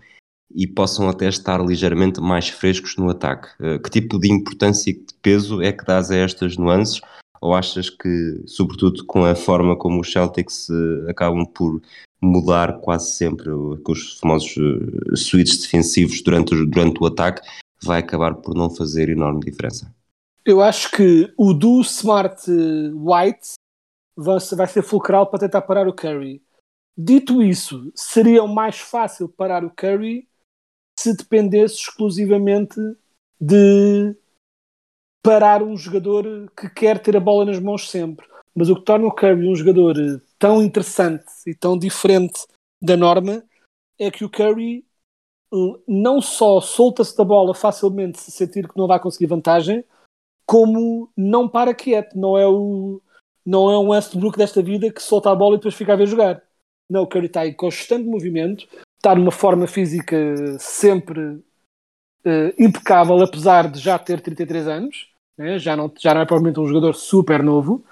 [0.54, 3.50] e possam até estar ligeiramente mais frescos no ataque.
[3.60, 7.02] Uh, que tipo de importância e de peso é que dás a estas nuances?
[7.42, 11.82] Ou achas que, sobretudo com a forma como os Celtics uh, acabam por
[12.24, 13.50] mudar quase sempre
[13.84, 17.42] com os famosos uh, switches defensivos durante, durante o ataque,
[17.84, 19.94] vai acabar por não fazer enorme diferença?
[20.46, 23.54] Eu acho que o do Smart White
[24.16, 26.42] vai ser fulcral para tentar parar o Curry.
[26.98, 30.28] Dito isso, seria mais fácil parar o Curry
[31.00, 32.76] se dependesse exclusivamente
[33.40, 34.16] de
[35.24, 38.28] parar um jogador que quer ter a bola nas mãos sempre.
[38.56, 39.96] Mas o que torna o Curry um jogador
[40.44, 42.46] tão interessante e tão diferente
[42.82, 43.42] da norma
[43.98, 44.86] é que o Curry
[45.88, 49.86] não só solta-se da bola facilmente se sentir que não vai conseguir vantagem,
[50.46, 52.18] como não para quieto.
[52.18, 53.02] Não é o
[53.46, 56.08] não é um Westbrook desta vida que solta a bola e depois fica a ver
[56.08, 56.44] jogar.
[56.90, 61.22] Não, o Curry está em constante movimento, está numa forma física sempre
[62.26, 65.10] uh, impecável, apesar de já ter 33 anos.
[65.38, 65.58] Né?
[65.58, 67.86] Já, não, já não é provavelmente um jogador super novo,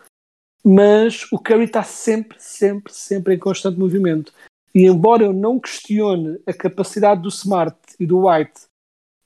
[0.64, 4.34] mas o Curry está sempre, sempre, sempre em constante movimento.
[4.74, 8.62] E embora eu não questione a capacidade do Smart e do White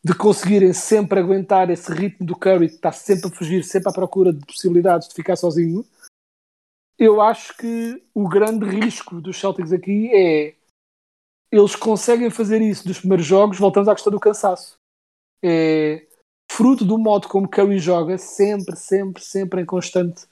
[0.04, 3.92] de conseguirem sempre aguentar esse ritmo do Curry, que está sempre a fugir, sempre à
[3.92, 5.84] procura de possibilidades de ficar sozinho,
[6.98, 10.56] eu acho que o grande risco dos Celtics aqui é
[11.52, 14.78] eles conseguem fazer isso dos primeiros jogos, voltamos à questão do cansaço.
[15.44, 16.06] É
[16.52, 20.28] fruto do modo como Curry joga, sempre, sempre, sempre em constante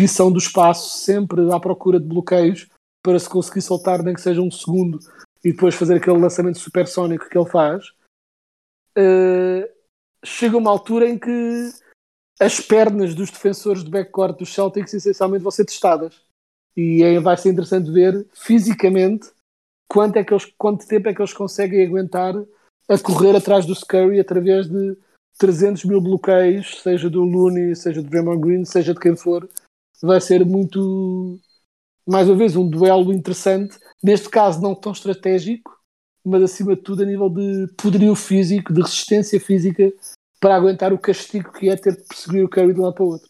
[0.00, 2.68] perseguição do espaço, sempre à procura de bloqueios
[3.02, 4.98] para se conseguir soltar nem que seja um segundo
[5.44, 7.92] e depois fazer aquele lançamento supersónico que ele faz.
[8.96, 9.68] Uh,
[10.24, 11.70] chega uma altura em que
[12.40, 16.22] as pernas dos defensores de backcourt dos Celtics essencialmente vão ser testadas.
[16.76, 19.30] E aí vai ser interessante ver fisicamente
[19.88, 22.34] quanto, é que eles, quanto tempo é que eles conseguem aguentar
[22.88, 24.96] a correr atrás do Scurry através de
[25.38, 29.48] 300 mil bloqueios, seja do Looney, seja do Draymond Green, seja de quem for.
[30.02, 31.38] Vai ser muito,
[32.06, 33.76] mais uma vez, um duelo interessante.
[34.02, 35.70] Neste caso, não tão estratégico,
[36.24, 39.92] mas acima de tudo a nível de poderio físico, de resistência física
[40.40, 43.04] para aguentar o castigo que é ter de perseguir o Curry de um lado para
[43.04, 43.28] o outro.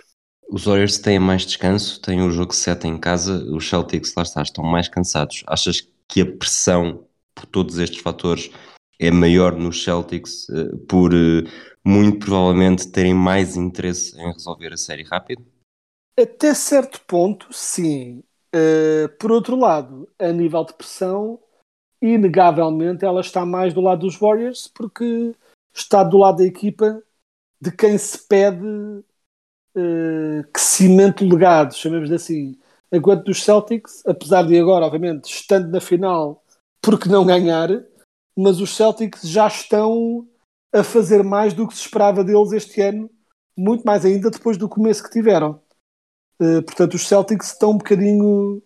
[0.48, 4.42] Os Warriors têm mais descanso, têm o jogo 7 em casa, os Celtics lá está,
[4.42, 5.44] estão mais cansados.
[5.46, 7.04] Achas que a pressão
[7.34, 8.50] por todos estes fatores
[8.98, 11.44] é maior nos Celtics eh, por eh,
[11.84, 15.44] muito provavelmente terem mais interesse em resolver a série rápido?
[16.18, 18.22] Até certo ponto, sim.
[18.54, 21.38] Uh, por outro lado, a nível de pressão,
[22.02, 25.34] inegavelmente ela está mais do lado dos Warriors porque
[25.72, 27.02] está do lado da equipa
[27.60, 28.66] de quem se pede
[29.76, 32.58] uh, que cimente o legado, chamemos assim.
[32.92, 36.42] Enquanto dos Celtics, apesar de agora, obviamente, estando na final,
[36.82, 37.68] porque não ganhar,
[38.36, 40.26] mas os Celtics já estão
[40.72, 43.10] a fazer mais do que se esperava deles este ano,
[43.56, 45.60] muito mais ainda depois do começo que tiveram.
[46.40, 48.62] Uh, portanto, os Celtics estão um bocadinho,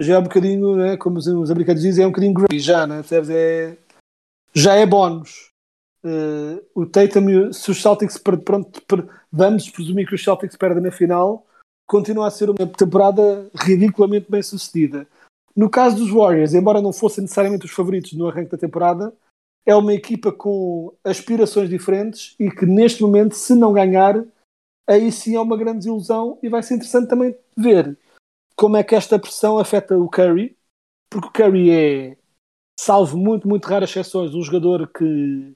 [0.00, 2.86] já é um bocadinho, né, como os, os americanos dizem, é um bocadinho gravy já,
[2.86, 3.76] né, é,
[4.54, 5.50] já é bónus.
[6.04, 8.80] Uh, o Tatum, se os Celtics pronto,
[9.32, 11.44] vamos presumir que os Celtics perdem na final,
[11.84, 15.06] continua a ser uma temporada ridiculamente bem sucedida.
[15.56, 19.12] No caso dos Warriors, embora não fossem necessariamente os favoritos no arranque da temporada,
[19.64, 24.22] é uma equipa com aspirações diferentes e que neste momento, se não ganhar,
[24.86, 27.98] aí sim é uma grande desilusão e vai ser interessante também ver
[28.54, 30.56] como é que esta pressão afeta o Curry,
[31.10, 32.16] porque o Curry é,
[32.78, 35.54] salvo muito, muito raras exceções, um jogador que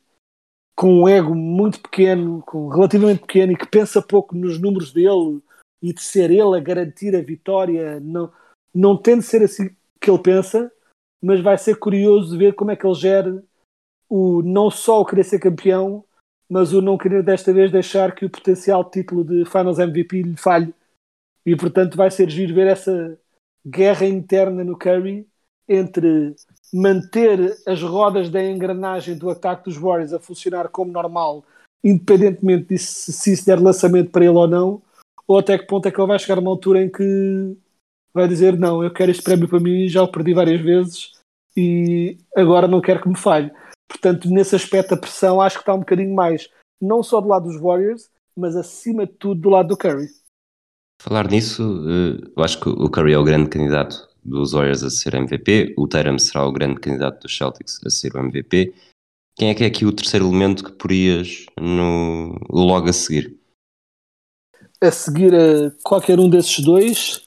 [0.76, 5.42] com um ego muito pequeno, com relativamente pequeno e que pensa pouco nos números dele
[5.82, 8.32] e de ser ele a garantir a vitória, não,
[8.74, 10.72] não tem de ser assim que ele pensa,
[11.22, 13.44] mas vai ser curioso ver como é que ele gera
[14.08, 16.04] o não só o querer ser campeão,
[16.50, 20.36] mas o não querer desta vez deixar que o potencial título de Finals MVP lhe
[20.36, 20.74] falhe.
[21.46, 23.16] E portanto vai ser giro ver essa
[23.64, 25.26] guerra interna no Curry
[25.68, 26.34] entre
[26.74, 31.44] manter as rodas da engrenagem do ataque dos Warriors a funcionar como normal,
[31.84, 34.82] independentemente de se, se isso der lançamento para ele ou não,
[35.28, 37.56] ou até que ponto é que ele vai chegar a uma altura em que
[38.12, 41.12] vai dizer não, eu quero este prémio para mim, já o perdi várias vezes
[41.56, 43.52] e agora não quero que me falhe.
[43.90, 46.48] Portanto, nesse aspecto a pressão acho que está um bocadinho mais,
[46.81, 50.07] não só do lado dos Warriors, mas acima de tudo do lado do Curry.
[51.03, 54.90] Falar nisso, eh, eu acho que o Curry é o grande candidato dos Warriors a
[54.90, 58.72] ser MVP, o Tatum será o grande candidato dos Celtics a ser o MVP.
[59.37, 63.37] Quem é que é aqui o terceiro elemento que porias no, logo a seguir?
[64.81, 67.24] A seguir a qualquer um desses dois,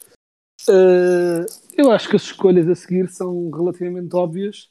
[0.70, 1.46] uh,
[1.76, 4.70] eu acho que as escolhas a seguir são relativamente óbvias.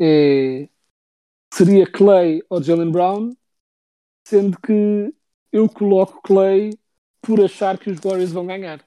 [0.00, 0.68] É,
[1.52, 3.36] seria Clay ou Jalen Brown,
[4.26, 5.14] sendo que
[5.52, 6.70] eu coloco Clay
[7.20, 8.84] por achar que os Warriors vão ganhar.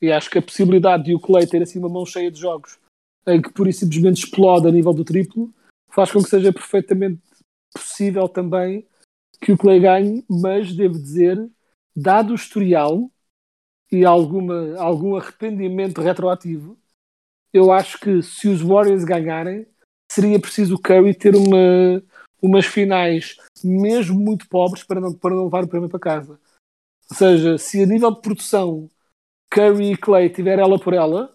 [0.00, 2.78] E acho que a possibilidade de o Clay ter assim uma mão cheia de jogos
[3.26, 5.52] em que pura e simplesmente explode a nível do triplo
[5.88, 7.22] faz com que seja perfeitamente
[7.72, 8.86] possível também
[9.40, 11.50] que o Clay ganhe, mas devo dizer,
[11.94, 13.10] dado o historial
[13.90, 16.78] e alguma, algum arrependimento retroativo,
[17.52, 19.66] eu acho que se os Warriors ganharem,
[20.12, 22.02] seria preciso o Curry ter uma,
[22.40, 26.38] umas finais mesmo muito pobres para não, para não levar o prémio para casa.
[27.10, 28.90] Ou seja, se a nível de produção
[29.50, 31.34] Curry e Clay tiver ela por ela,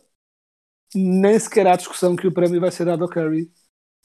[0.93, 3.51] nem sequer há discussão que o prémio vai ser dado ao Curry.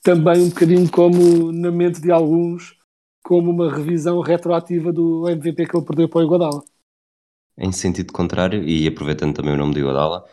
[0.03, 2.77] também um bocadinho como na mente de alguns,
[3.23, 6.63] como uma revisão retroativa do MVP que ele perdeu para o Iguodala.
[7.57, 10.27] Em sentido contrário, e aproveitando também o nome de Iguodala,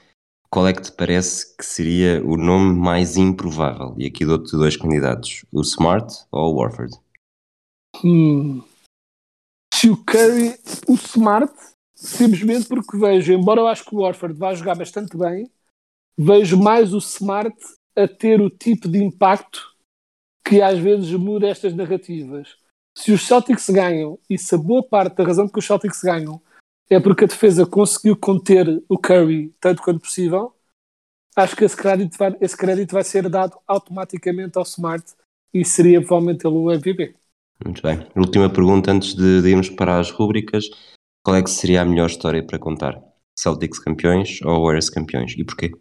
[0.50, 3.94] qual é que te parece que seria o nome mais improvável?
[3.98, 6.98] E aqui dou-te dois candidatos, o Smart ou o Warford?
[8.04, 8.64] Hum.
[9.74, 10.56] Se o Curry,
[10.88, 11.54] o Smart,
[11.96, 15.50] simplesmente porque vejo, embora eu acho que o Warford vá jogar bastante bem,
[16.18, 17.56] vejo mais o Smart
[17.96, 19.76] a ter o tipo de impacto
[20.44, 22.58] que às vezes muda estas narrativas.
[22.98, 26.42] Se os Celtics ganham, e se a boa parte da razão que os Celtics ganham
[26.90, 30.54] é porque a defesa conseguiu conter o Curry tanto quanto possível,
[31.36, 35.06] acho que esse crédito vai, esse crédito vai ser dado automaticamente ao Smart
[35.54, 37.16] e seria provavelmente ele o MVP.
[37.64, 38.08] Muito bem.
[38.16, 40.66] Última pergunta antes de, de irmos para as rúbricas.
[41.24, 43.02] Qual é que seria a melhor história para contar?
[43.38, 45.34] Celtics campeões ou Warriors campeões?
[45.38, 45.72] E porquê?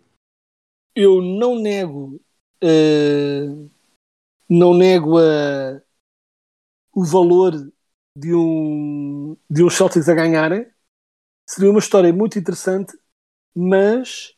[0.95, 2.21] Eu não nego
[2.63, 3.71] uh,
[4.49, 5.81] não nego uh,
[6.93, 7.53] o valor
[8.17, 10.67] de um, de um Celtics a ganharem.
[11.49, 12.93] Seria uma história muito interessante,
[13.57, 14.35] mas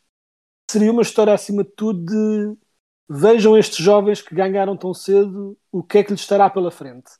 [0.69, 2.57] seria uma história acima de tudo de
[3.09, 7.11] vejam estes jovens que ganharam tão cedo, o que é que lhes estará pela frente.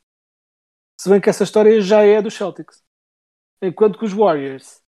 [0.97, 2.81] Se bem que essa história já é dos Celtics.
[3.61, 4.81] Enquanto que os Warriors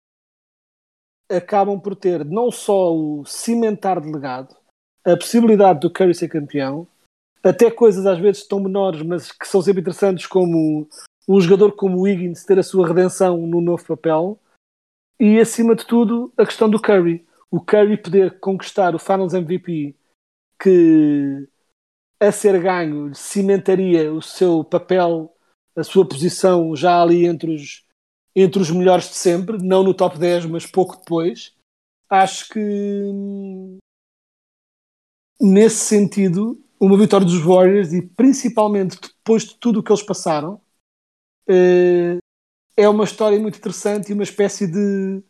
[1.28, 4.54] acabam por ter não só o cimentar de legado,
[5.04, 6.86] a possibilidade do Curry ser campeão,
[7.42, 10.88] até coisas às vezes tão menores, mas que são sempre interessantes, como
[11.28, 14.38] um jogador como o Higgins ter a sua redenção no novo papel,
[15.22, 17.24] e acima de tudo a questão do Curry.
[17.48, 19.94] O Curry poder conquistar o Finals MVP,
[20.60, 21.48] que
[22.18, 25.32] a ser ganho cimentaria o seu papel,
[25.76, 27.86] a sua posição já ali entre os,
[28.34, 31.54] entre os melhores de sempre, não no top 10, mas pouco depois.
[32.10, 33.78] Acho que
[35.40, 40.60] nesse sentido uma vitória dos Warriors e principalmente depois de tudo o que eles passaram
[41.48, 42.18] eh,
[42.76, 45.22] é uma história muito interessante e uma espécie de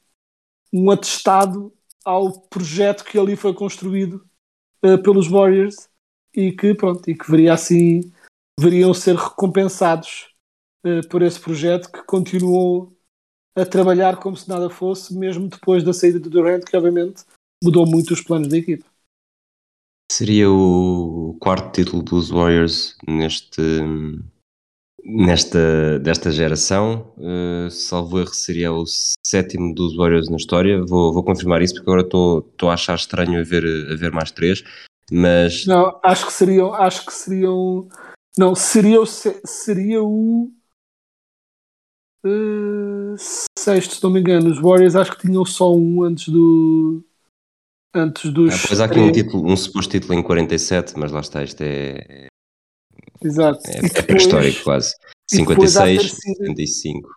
[0.73, 1.73] um atestado
[2.05, 4.25] ao projeto que ali foi construído
[4.83, 5.89] eh, pelos Warriors
[6.35, 8.01] e que pronto e que veria assim
[8.59, 10.35] deveriam ser recompensados
[10.85, 12.97] eh, por esse projeto que continuou
[13.57, 17.25] a trabalhar como se nada fosse mesmo depois da saída do Durant que obviamente
[17.63, 18.87] mudou muito os planos da equipa.
[20.11, 23.63] Seria o quarto título dos Warriors neste,
[25.05, 27.13] nesta desta geração.
[27.17, 30.85] Uh, salvo erro, seria o sétimo dos Warriors na história.
[30.85, 34.31] Vou, vou confirmar isso porque agora estou a achar estranho a ver, a ver mais
[34.31, 34.63] três.
[35.11, 37.89] Mas não, acho que seriam, acho que seriam,
[38.39, 40.51] não, seria o, seria o
[42.25, 43.15] uh,
[43.59, 44.51] sexto, se não me engano.
[44.51, 47.05] Os Warriors acho que tinham só um antes do
[47.95, 48.55] antes dos.
[48.55, 51.61] Ah, pois há aqui um, título, um suposto título em 47, mas lá está, isto
[51.61, 52.27] é.
[53.25, 53.61] Exato.
[53.69, 54.95] É, é pré-histórico quase.
[55.31, 57.09] 56, sido, 75.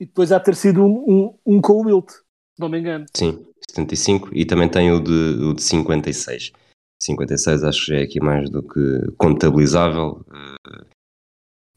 [0.00, 2.10] E depois há ter sido um, um, um com o Wilt,
[2.58, 3.06] não me engano.
[3.14, 6.52] Sim, 75 e também tem o de, o de 56.
[7.00, 10.24] 56 acho que já é aqui mais do que contabilizável.
[10.32, 10.84] Eh,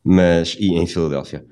[0.04, 1.46] mas, e em Filadélfia.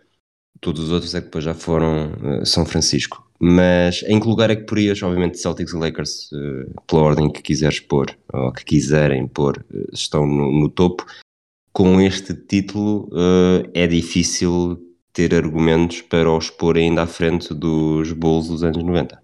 [0.59, 3.23] Todos os outros é que depois já foram uh, São Francisco.
[3.39, 7.43] Mas em que lugar é que porias, obviamente, Celtics e Lakers, uh, pela ordem que
[7.43, 11.05] quiseres pôr, ou que quiserem pôr, uh, estão no, no, topo.
[11.77, 14.79] Com este título uh, é difícil
[15.13, 19.21] ter argumentos para os pôr ainda à frente dos Bulls dos anos 90.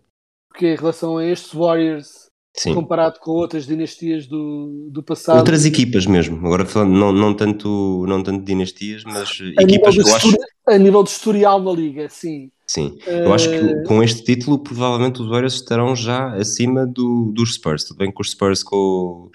[0.50, 2.76] Porque em relação a estes Warriors, Sim.
[2.76, 5.40] comparado com outras dinastias do, do passado.
[5.40, 10.02] Outras equipas mesmo, agora falando, não, não, tanto, não tanto dinastias, mas a equipas que
[10.02, 10.38] eu acho.
[10.68, 12.52] A nível de historial na liga, sim.
[12.68, 17.32] Sim, eu acho que eh, com este título provavelmente os Warriors estarão já acima do,
[17.34, 17.84] dos Spurs.
[17.86, 19.32] Tudo bem que os Spurs com,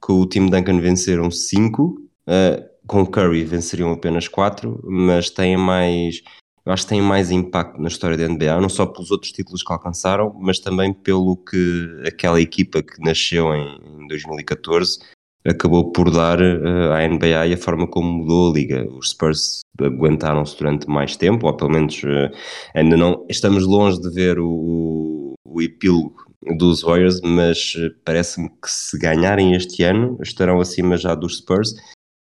[0.00, 6.22] com o time Duncan venceram 5, uh, com Curry venceriam apenas 4, mas têm mais,
[6.64, 9.62] eu acho que têm mais impacto na história da NBA, não só pelos outros títulos
[9.62, 14.98] que alcançaram, mas também pelo que aquela equipa que nasceu em, em 2014
[15.46, 18.88] acabou por dar uh, à NBA e a forma como mudou a liga.
[18.90, 22.30] Os Spurs aguentaram-se durante mais tempo, ou pelo menos uh,
[22.74, 26.16] ainda não estamos longe de ver o, o, epílogo
[26.56, 27.72] dos Warriors, mas
[28.04, 31.74] parece-me que se ganharem este ano estarão acima já dos Spurs.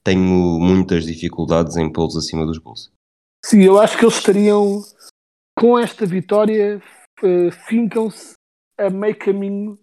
[0.05, 2.90] Tenho muitas dificuldades em pô-los acima dos Bulls.
[3.44, 4.82] Sim, eu acho que eles estariam
[5.59, 6.82] com esta vitória
[7.68, 8.34] fincam-se
[8.76, 9.78] a meio caminho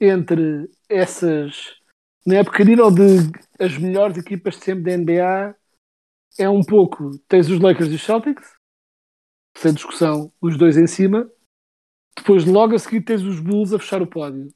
[0.00, 1.82] entre essas
[2.24, 5.56] na época de de as melhores equipas de sempre da NBA
[6.38, 8.54] é um pouco, tens os Lakers e os Celtics,
[9.56, 11.30] sem discussão, os dois em cima.
[12.16, 14.48] Depois, logo a seguir, tens os Bulls a fechar o pódio.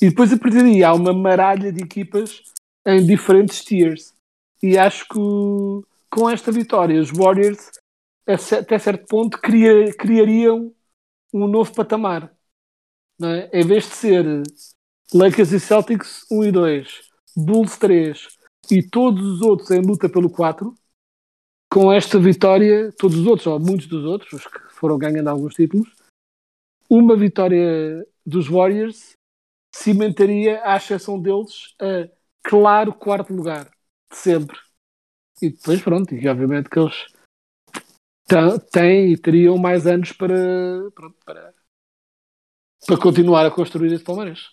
[0.00, 2.42] E depois, a partir daí, há uma maralha de equipas
[2.88, 4.14] em diferentes tiers.
[4.62, 5.18] E acho que
[6.10, 7.70] com esta vitória, os Warriors,
[8.26, 10.74] até certo ponto, cria- criariam
[11.32, 12.34] um novo patamar.
[13.22, 13.60] É?
[13.60, 14.42] Em vez de ser
[15.12, 18.38] Lakers e Celtics 1 e 2, Bulls 3
[18.70, 20.74] e todos os outros em luta pelo 4,
[21.70, 25.54] com esta vitória, todos os outros, ou muitos dos outros, os que foram ganhando alguns
[25.54, 25.94] títulos,
[26.88, 29.12] uma vitória dos Warriors
[29.74, 32.08] cimentaria, à exceção deles, a
[32.48, 33.70] claro quarto lugar
[34.10, 34.56] sempre.
[35.40, 37.06] E depois, pronto, e obviamente que eles
[38.72, 40.34] têm e teriam mais anos para,
[40.94, 41.54] pronto, para,
[42.86, 44.48] para continuar a construir esse Palmeiras.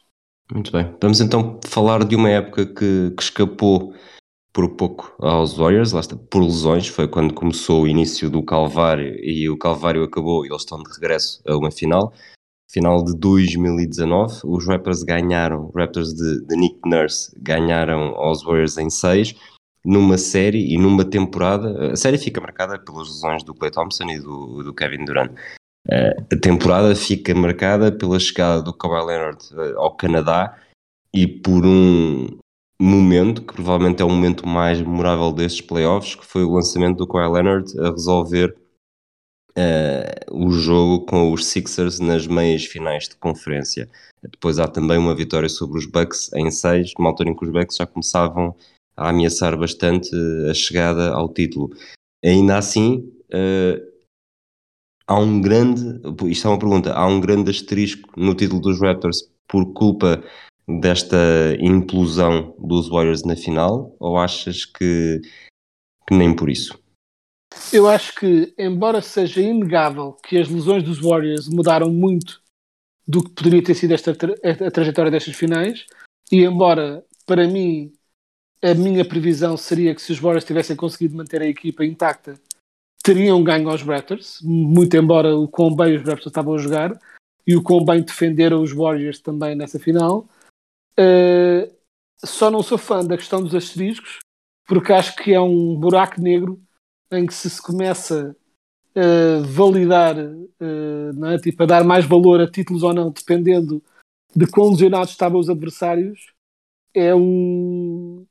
[0.51, 0.95] Muito bem.
[1.01, 3.95] Vamos então falar de uma época que, que escapou
[4.53, 6.87] por pouco aos Warriors, lá está, por lesões.
[6.87, 10.91] Foi quando começou o início do Calvário e o Calvário acabou e eles estão de
[10.93, 12.13] regresso a uma final.
[12.71, 18.89] Final de 2019, os Raptors ganharam, Raptors de, de Nick Nurse ganharam aos Warriors em
[18.89, 19.35] 6,
[19.85, 21.93] numa série e numa temporada.
[21.93, 25.31] A série fica marcada pelas lesões do Clay Thompson e do, do Kevin Durant.
[25.87, 30.57] Eh, a temporada fica marcada pela chegada do Kawhi Leonard eh, ao Canadá
[31.13, 32.27] e por um
[32.81, 37.07] momento que provavelmente é o momento mais memorável destes playoffs, que foi o lançamento do
[37.07, 38.55] Kawhi Leonard a resolver
[39.57, 43.89] eh, o jogo com os Sixers nas meias finais de conferência.
[44.21, 47.51] Depois há também uma vitória sobre os Bucks em 6, numa altura em que os
[47.51, 48.55] Bucks já começavam
[48.97, 50.09] a ameaçar bastante
[50.49, 51.69] a chegada ao título.
[52.23, 53.81] Ainda assim, eh,
[55.07, 59.29] há um grande, isto é uma pergunta, há um grande asterisco no título dos Raptors
[59.47, 60.23] por culpa
[60.67, 61.17] desta
[61.59, 65.21] implosão dos Warriors na final, ou achas que,
[66.07, 66.79] que nem por isso?
[67.73, 72.41] Eu acho que, embora seja inegável que as lesões dos Warriors mudaram muito
[73.07, 74.35] do que poderia ter sido esta, tra-
[74.67, 75.85] a trajetória destas finais,
[76.31, 77.93] e embora, para mim,
[78.63, 82.39] a minha previsão seria que se os Warriors tivessem conseguido manter a equipa intacta,
[83.03, 86.99] teriam ganho aos Raptors, muito embora o quão bem os Raptors estavam a jogar,
[87.45, 90.27] e o quão bem defenderam os Warriors também nessa final.
[90.97, 91.71] Uh,
[92.23, 94.19] só não sou fã da questão dos asteriscos,
[94.65, 96.59] porque acho que é um buraco negro
[97.17, 98.35] em que se, se começa
[98.95, 101.37] a validar, uh, não é?
[101.37, 103.83] tipo, a dar mais valor a títulos ou não, dependendo
[104.35, 106.33] de quão lesionados estavam os adversários,
[106.93, 108.25] é um,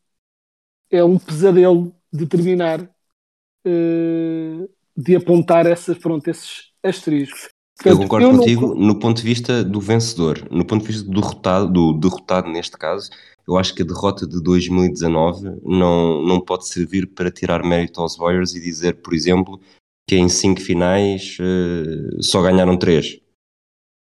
[0.91, 7.54] é um pesadelo determinar uh, de apontar essas, pronto, esses asteriscos.
[7.85, 8.75] Eu concordo eu contigo não...
[8.75, 12.77] no ponto de vista do vencedor, no ponto de vista do derrotado, do derrotado neste
[12.77, 13.11] caso,
[13.47, 18.17] eu acho que a derrota de 2019 não, não pode servir para tirar mérito aos
[18.17, 19.61] Warriors e dizer, por exemplo,
[20.09, 23.21] que em cinco finais uh, só ganharam três.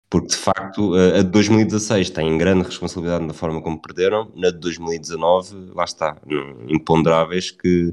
[0.09, 4.59] Porque de facto a de 2016 tem grande responsabilidade na forma como perderam, na de
[4.59, 6.15] 2019, lá está,
[6.69, 7.91] imponderáveis que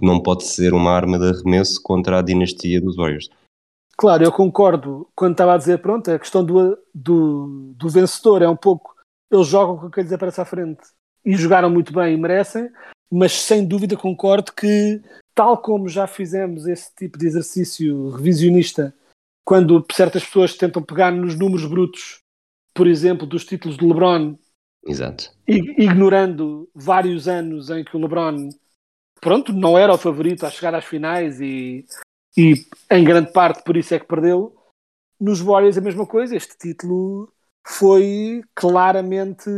[0.00, 3.28] não pode ser uma arma de arremesso contra a dinastia dos Warriors.
[4.00, 8.48] Claro, eu concordo quando estava a dizer, pronto, a questão do, do, do vencedor é
[8.48, 8.96] um pouco,
[9.30, 10.80] eles jogam com o que lhes aparece à frente
[11.22, 12.70] e jogaram muito bem e merecem,
[13.12, 15.02] mas sem dúvida concordo que,
[15.34, 18.94] tal como já fizemos esse tipo de exercício revisionista,
[19.44, 22.20] quando certas pessoas tentam pegar nos números brutos,
[22.72, 24.34] por exemplo, dos títulos de LeBron,
[24.86, 25.30] Exato.
[25.46, 28.48] ignorando vários anos em que o LeBron,
[29.20, 31.84] pronto, não era o favorito a chegar às finais e
[32.36, 32.54] e
[32.90, 34.56] em grande parte por isso é que perdeu.
[35.18, 37.32] Nos Warriors a mesma coisa, este título
[37.66, 39.50] foi claramente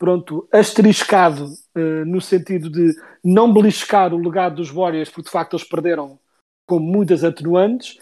[0.00, 1.44] pronto, asteriscado
[1.76, 6.18] uh, no sentido de não beliscar o legado dos Warriors, porque de facto eles perderam
[6.66, 7.98] com muitas atenuantes.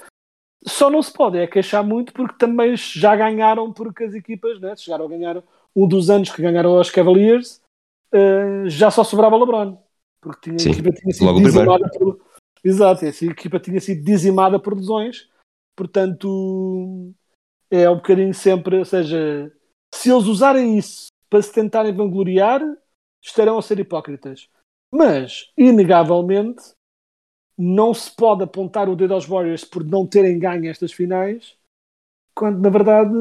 [0.64, 4.76] Só não se pode é queixar muito porque também já ganharam porque as equipas né,
[4.76, 5.42] chegaram a ganhar
[5.74, 7.60] um dos anos que ganharam aos Cavaliers,
[8.14, 9.76] uh, já só sobrava LeBron,
[10.20, 12.20] porque tinha, Sim, a equipa tinha sido logo dizimada por,
[12.64, 15.28] Exato, essa equipa tinha sido dizimada por lesões,
[15.76, 17.12] portanto
[17.70, 19.52] é um bocadinho sempre, ou seja,
[19.94, 22.60] se eles usarem isso para se tentarem vangloriar,
[23.22, 24.48] estarão a ser hipócritas.
[24.90, 26.62] Mas, inegavelmente,
[27.56, 31.56] não se pode apontar o dedo aos Warriors por não terem ganho estas finais,
[32.34, 33.12] quando na verdade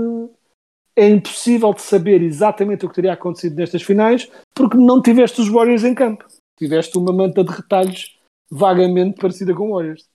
[0.95, 5.49] é impossível de saber exatamente o que teria acontecido nestas finais, porque não tiveste os
[5.49, 6.25] Warriors em campo.
[6.57, 8.16] Tiveste uma manta de retalhos
[8.49, 10.05] vagamente parecida com Warriors.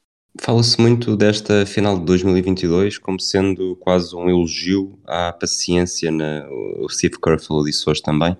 [0.40, 6.88] Fala-se muito desta final de 2022 como sendo quase um elogio à paciência, na, o
[6.88, 8.34] Steve Kerr falou disso hoje também,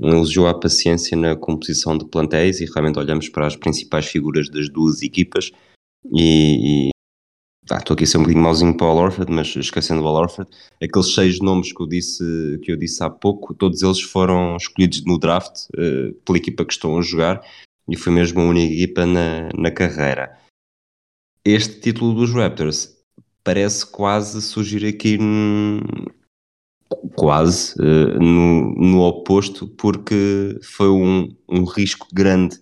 [0.00, 4.48] um elogio à paciência na composição de plantéis e realmente olhamos para as principais figuras
[4.48, 5.52] das duas equipas
[6.12, 6.88] e,
[7.70, 10.08] ah, estou aqui a ser um bocadinho mauzinho para o Al Horford, mas esquecendo o
[10.08, 10.50] Al Horford,
[10.82, 15.04] aqueles seis nomes que eu disse, que eu disse há pouco, todos eles foram escolhidos
[15.04, 17.42] no draft uh, pela equipa que estão a jogar
[17.88, 20.38] e foi mesmo a única equipa na, na carreira.
[21.44, 22.94] Este título dos Raptors
[23.42, 25.18] parece quase surgir aqui
[27.14, 32.56] quase uh, no, no oposto, porque foi um, um risco grande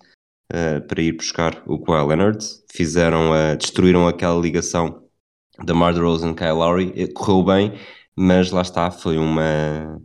[0.51, 2.45] uh, para ir buscar o Kawhi Leonard.
[2.71, 5.03] Fizeram, uh, destruíram aquela ligação
[5.63, 7.13] da Mar Rose e Kyle Lowry.
[7.13, 7.73] Correu bem,
[8.15, 10.01] mas lá está, foi uma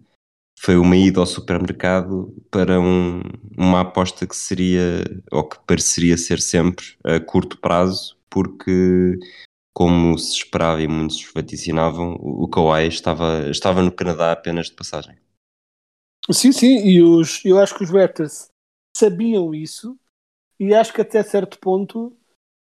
[0.61, 3.23] foi uma ida ao supermercado para um,
[3.57, 9.19] uma aposta que seria, ou que pareceria ser sempre a curto prazo, porque
[9.73, 15.17] como se esperava e muitos vaticinavam, o Kawhi estava, estava no Canadá apenas de passagem.
[16.31, 18.49] Sim, sim, e os, eu acho que os Raptors
[18.97, 19.97] sabiam isso
[20.59, 22.13] e acho que até certo ponto,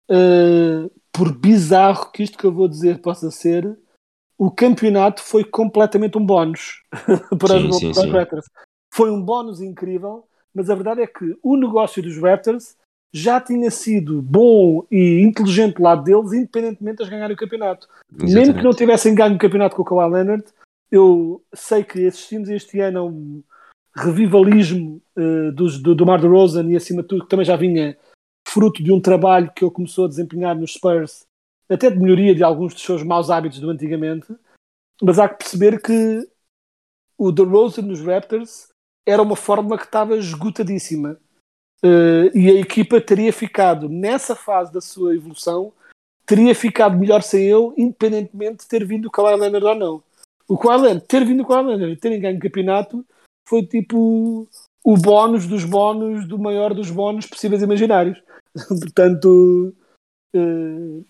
[0.10, 3.78] uh, por bizarro que isto que eu vou dizer possa ser,
[4.42, 6.82] o campeonato foi completamente um bónus
[7.38, 8.46] para, sim, os, sim, para os Raptors.
[8.92, 12.76] Foi um bónus incrível, mas a verdade é que o negócio dos Raptors
[13.14, 17.88] já tinha sido bom e inteligente do lado deles, independentemente de ganharem o campeonato.
[18.12, 18.34] Exatamente.
[18.34, 20.46] Mesmo que não tivessem ganho o campeonato com o Kawhi Leonard,
[20.92, 23.44] eu sei que assistimos este ano a um
[23.96, 27.56] revivalismo uh, dos, do, do Mar de Rosen e acima de tudo que também já
[27.56, 27.96] vinha
[28.48, 31.28] fruto de um trabalho que ele começou a desempenhar nos Spurs,
[31.72, 34.28] até de melhoria de alguns dos seus maus hábitos do antigamente,
[35.02, 36.28] mas há que perceber que
[37.18, 38.68] o The Rosen nos Raptors
[39.08, 41.20] era uma fórmula que estava esgotadíssima
[41.84, 45.74] Uh, e a equipa teria ficado nessa fase da sua evolução
[46.28, 50.04] teria ficado melhor sem ele, independentemente de ter vindo o Kawhi Leonard ou não.
[50.48, 53.04] O Kawhi Leonard, ter vindo o Kawhi Leonard e terem ganho o campeonato
[53.50, 54.48] foi tipo
[54.84, 58.22] o bónus dos bónus do maior dos bónus possíveis imaginários.
[58.80, 59.74] Portanto,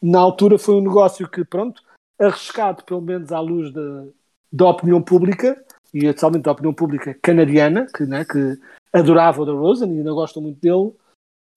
[0.02, 1.82] na altura foi um negócio que, pronto,
[2.20, 4.06] arriscado pelo menos à luz da,
[4.52, 5.64] da opinião pública,
[5.94, 8.60] e atualmente da opinião pública canadiana, que, né, que
[8.94, 10.94] adorava o da Rosen e ainda gostam muito dele,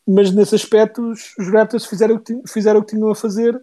[0.07, 3.61] mas nesse aspecto os, os Raptors fizeram o, que, fizeram o que tinham a fazer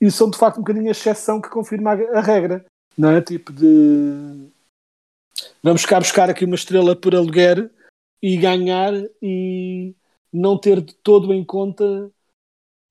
[0.00, 2.64] e são de facto um bocadinho a exceção que confirma a, a regra,
[2.96, 3.20] não é?
[3.20, 4.48] Tipo de
[5.62, 7.70] vamos cá buscar aqui uma estrela por aluguer
[8.22, 9.94] e ganhar e
[10.32, 12.10] não ter de todo em conta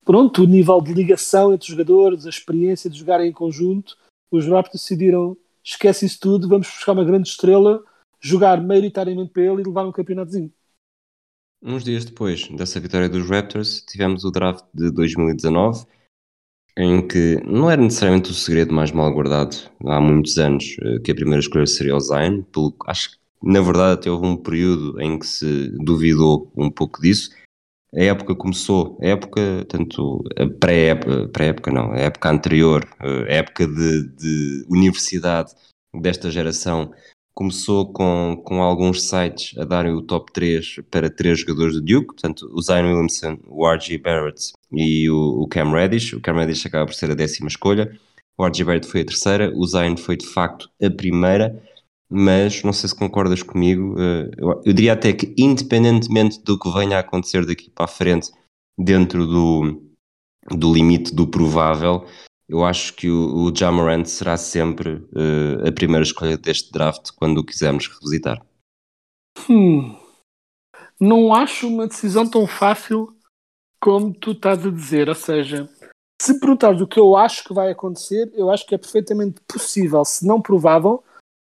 [0.04, 3.96] pronto, o nível de ligação entre os jogadores, a experiência de jogarem em conjunto.
[4.30, 7.82] Os Raptors decidiram esquece isso tudo, vamos buscar uma grande estrela
[8.20, 10.52] jogar maioritariamente para ele e levar um campeonatozinho.
[11.62, 15.84] Uns dias depois dessa vitória dos Raptors, tivemos o draft de 2019,
[16.76, 21.12] em que não era necessariamente o segredo mais mal guardado há muitos anos eh, que
[21.12, 22.42] a primeira escolha seria o Zion.
[22.42, 27.00] Pelo, acho que na verdade até houve um período em que se duvidou um pouco
[27.00, 27.30] disso.
[27.94, 30.24] A época começou, a época, tanto
[30.58, 35.52] pré-época, pré-época não, a época anterior, eh, a época de, de universidade
[36.00, 36.90] desta geração
[37.34, 42.06] começou com, com alguns sites a darem o top 3 para três jogadores do Duke,
[42.06, 43.98] portanto o Zion Williamson, o R.G.
[43.98, 46.12] Barrett e o, o, Cam Reddish.
[46.14, 47.98] O Cam Reddish acaba por ser a décima escolha,
[48.36, 48.64] o R.G.
[48.64, 51.62] Barrett foi a terceira, o Zion foi de facto a primeira,
[52.12, 56.96] mas não sei se concordas comigo, eh, eu, diria até que independentemente do que venha
[56.98, 58.30] a acontecer daqui para a frente,
[58.78, 59.82] dentro do,
[60.50, 62.06] do limite do provável,
[62.48, 67.38] eu acho que o, o Jamarant será sempre uh, a primeira escolha deste draft quando
[67.38, 68.44] o quisermos revisitar.
[69.48, 69.96] Hum.
[71.00, 73.16] Não acho uma decisão tão fácil
[73.80, 75.08] como tu estás a dizer.
[75.08, 75.68] Ou seja,
[76.20, 80.04] se perguntares o que eu acho que vai acontecer, eu acho que é perfeitamente possível,
[80.04, 81.02] se não provável,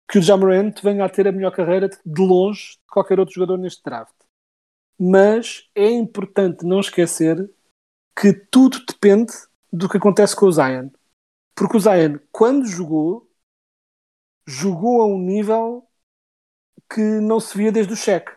[0.10, 3.58] que o Jamarant venha a ter a melhor carreira de longe de qualquer outro jogador
[3.58, 4.14] neste draft.
[5.00, 7.50] Mas é importante não esquecer
[8.16, 9.34] que tudo depende
[9.72, 10.90] do que acontece com o Zion.
[11.56, 13.28] Porque o Zion, quando jogou,
[14.48, 15.88] jogou a um nível
[16.94, 18.32] que não se via desde o cheque.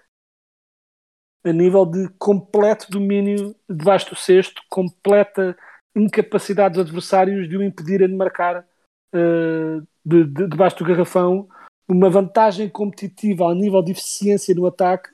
[1.45, 5.57] A nível de completo domínio debaixo do cesto, completa
[5.95, 8.67] incapacidade dos adversários de o impedirem de marcar
[9.15, 11.49] uh, de, de, debaixo do garrafão,
[11.89, 15.11] uma vantagem competitiva a nível de eficiência no ataque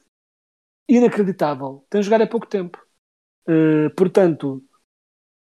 [0.89, 1.85] inacreditável.
[1.89, 2.85] Tem jogado há pouco tempo.
[3.49, 4.63] Uh, portanto,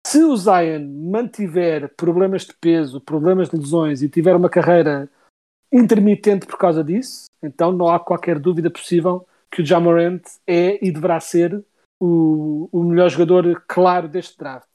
[0.05, 5.09] se o Zion mantiver problemas de peso, problemas de lesões e tiver uma carreira
[5.71, 10.91] intermitente por causa disso, então não há qualquer dúvida possível que o Jamorant é e
[10.91, 11.63] deverá ser
[11.99, 14.69] o, o melhor jogador claro deste draft.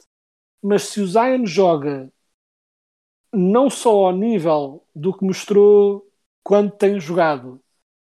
[0.62, 2.10] Mas se o Zion joga
[3.32, 6.06] não só ao nível do que mostrou
[6.44, 7.60] quando tem jogado,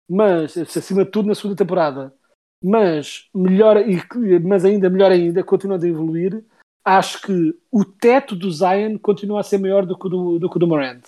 [0.09, 2.15] mas acima de tudo na segunda temporada,
[2.63, 4.01] mas melhor e
[4.41, 6.45] mas ainda melhor ainda, continuando a evoluir,
[6.85, 10.59] acho que o teto do Zion continua a ser maior do que do, do, que
[10.59, 11.03] do Morant.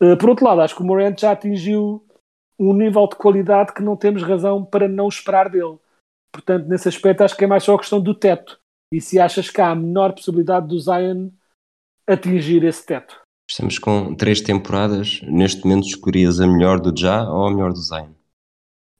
[0.00, 2.04] Uh, por outro lado, acho que o Morant já atingiu
[2.58, 5.78] um nível de qualidade que não temos razão para não esperar dele.
[6.32, 8.60] Portanto, nesse aspecto, acho que é mais só a questão do teto.
[8.92, 11.30] E se achas que há a menor possibilidade do Zion
[12.08, 13.20] atingir esse teto?
[13.48, 15.20] Estamos com três temporadas.
[15.22, 18.12] Neste momento, escolhias a melhor do Já ou a melhor do Zion?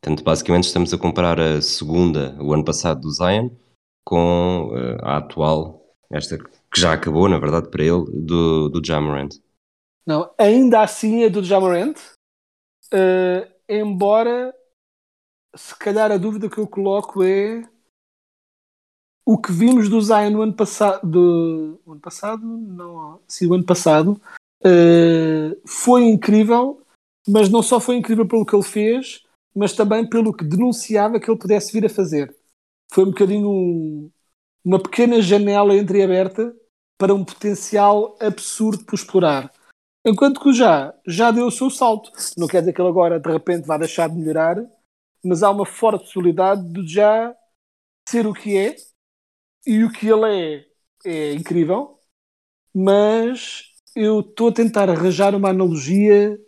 [0.01, 3.51] Portanto, basicamente, estamos a comparar a segunda, o ano passado, do Zion,
[4.05, 9.31] com uh, a atual, esta que já acabou, na verdade, para ele, do, do Jamorant.
[10.07, 11.99] Não, ainda assim é do Jamorant,
[12.95, 14.55] uh, embora
[15.55, 17.69] se calhar a dúvida que eu coloco é
[19.29, 23.63] o que vimos do Zion no ano passado, do, ano passado, não, sim, o ano
[23.63, 24.19] passado,
[24.65, 26.83] uh, foi incrível,
[27.29, 31.31] mas não só foi incrível pelo que ele fez, mas também pelo que denunciava que
[31.31, 32.35] ele pudesse vir a fazer.
[32.91, 34.11] Foi um bocadinho um,
[34.65, 36.57] uma pequena janela entreaberta
[36.97, 39.53] para um potencial absurdo por explorar.
[40.07, 42.11] Enquanto que o já, já deu o seu salto.
[42.35, 44.57] Não quer dizer que ele agora de repente vá deixar de melhorar,
[45.23, 47.37] mas há uma forte possibilidade de já
[48.09, 48.75] ser o que é
[49.69, 50.69] e o que ele é
[51.05, 52.01] é incrível,
[52.75, 56.39] mas eu estou a tentar arranjar uma analogia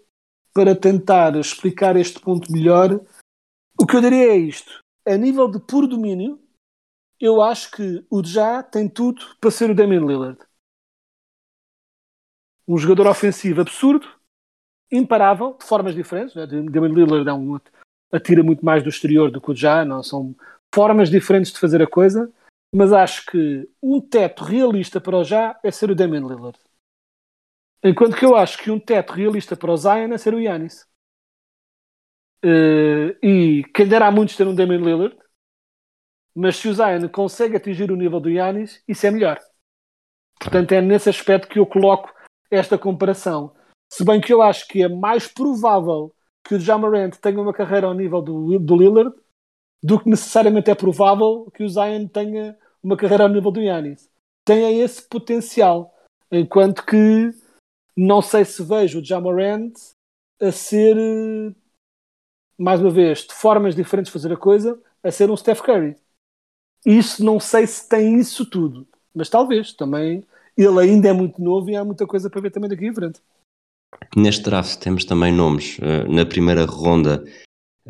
[0.53, 3.01] para tentar explicar este ponto melhor.
[3.79, 6.41] O que eu diria é isto: a nível de puro domínio,
[7.21, 10.39] eu acho que o já tem tudo para ser o Damian Lillard.
[12.67, 14.09] Um jogador ofensivo absurdo,
[14.91, 16.35] imparável, de formas diferentes.
[16.35, 16.47] Né?
[16.47, 17.61] Damian Lillard é um,
[18.11, 20.35] atira muito mais do exterior do que o já, não são
[20.75, 22.33] formas diferentes de fazer a coisa,
[22.73, 26.59] mas acho que um teto realista para o já é ser o Damian Lillard.
[27.83, 30.87] Enquanto que eu acho que um teto realista para o Zion é ser o Yanis.
[32.45, 35.19] Uh, e quem dera muitos ter um Damian Lillard,
[36.35, 39.39] mas se o Zion consegue atingir o nível do Yanis, isso é melhor.
[40.39, 42.13] Portanto, é nesse aspecto que eu coloco
[42.51, 43.55] esta comparação.
[43.93, 46.15] Se bem que eu acho que é mais provável
[46.45, 49.15] que o Jamarant tenha uma carreira ao nível do, do Lillard
[49.83, 54.09] do que necessariamente é provável que o Zion tenha uma carreira ao nível do Yanis.
[54.45, 55.95] Tem esse potencial.
[56.31, 57.35] Enquanto que
[57.97, 59.73] não sei se vejo o Jamarant
[60.41, 60.97] a ser,
[62.59, 65.97] mais uma vez, de formas diferentes de fazer a coisa, a ser um Steph Curry.
[66.85, 70.25] Isso não sei se tem isso tudo, mas talvez também.
[70.57, 73.21] Ele ainda é muito novo e há muita coisa para ver também daqui em frente.
[74.17, 75.79] Neste draft temos também nomes.
[75.79, 77.25] Uh, na primeira ronda,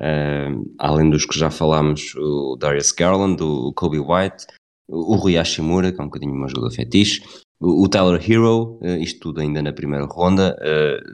[0.01, 4.47] uh, além dos que já falámos, o Darius Garland, o Kobe White,
[4.89, 7.23] o Rui Hashimura, que é um bocadinho uma jogador fetiche,
[7.61, 10.57] o, o Tyler Hero, uh, isto tudo ainda na primeira ronda.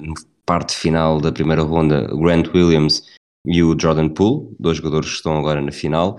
[0.01, 0.15] no
[0.47, 3.03] parte final da primeira ronda, o Grant Williams
[3.45, 6.19] e o Jordan Poole, dois jogadores que estão agora na final.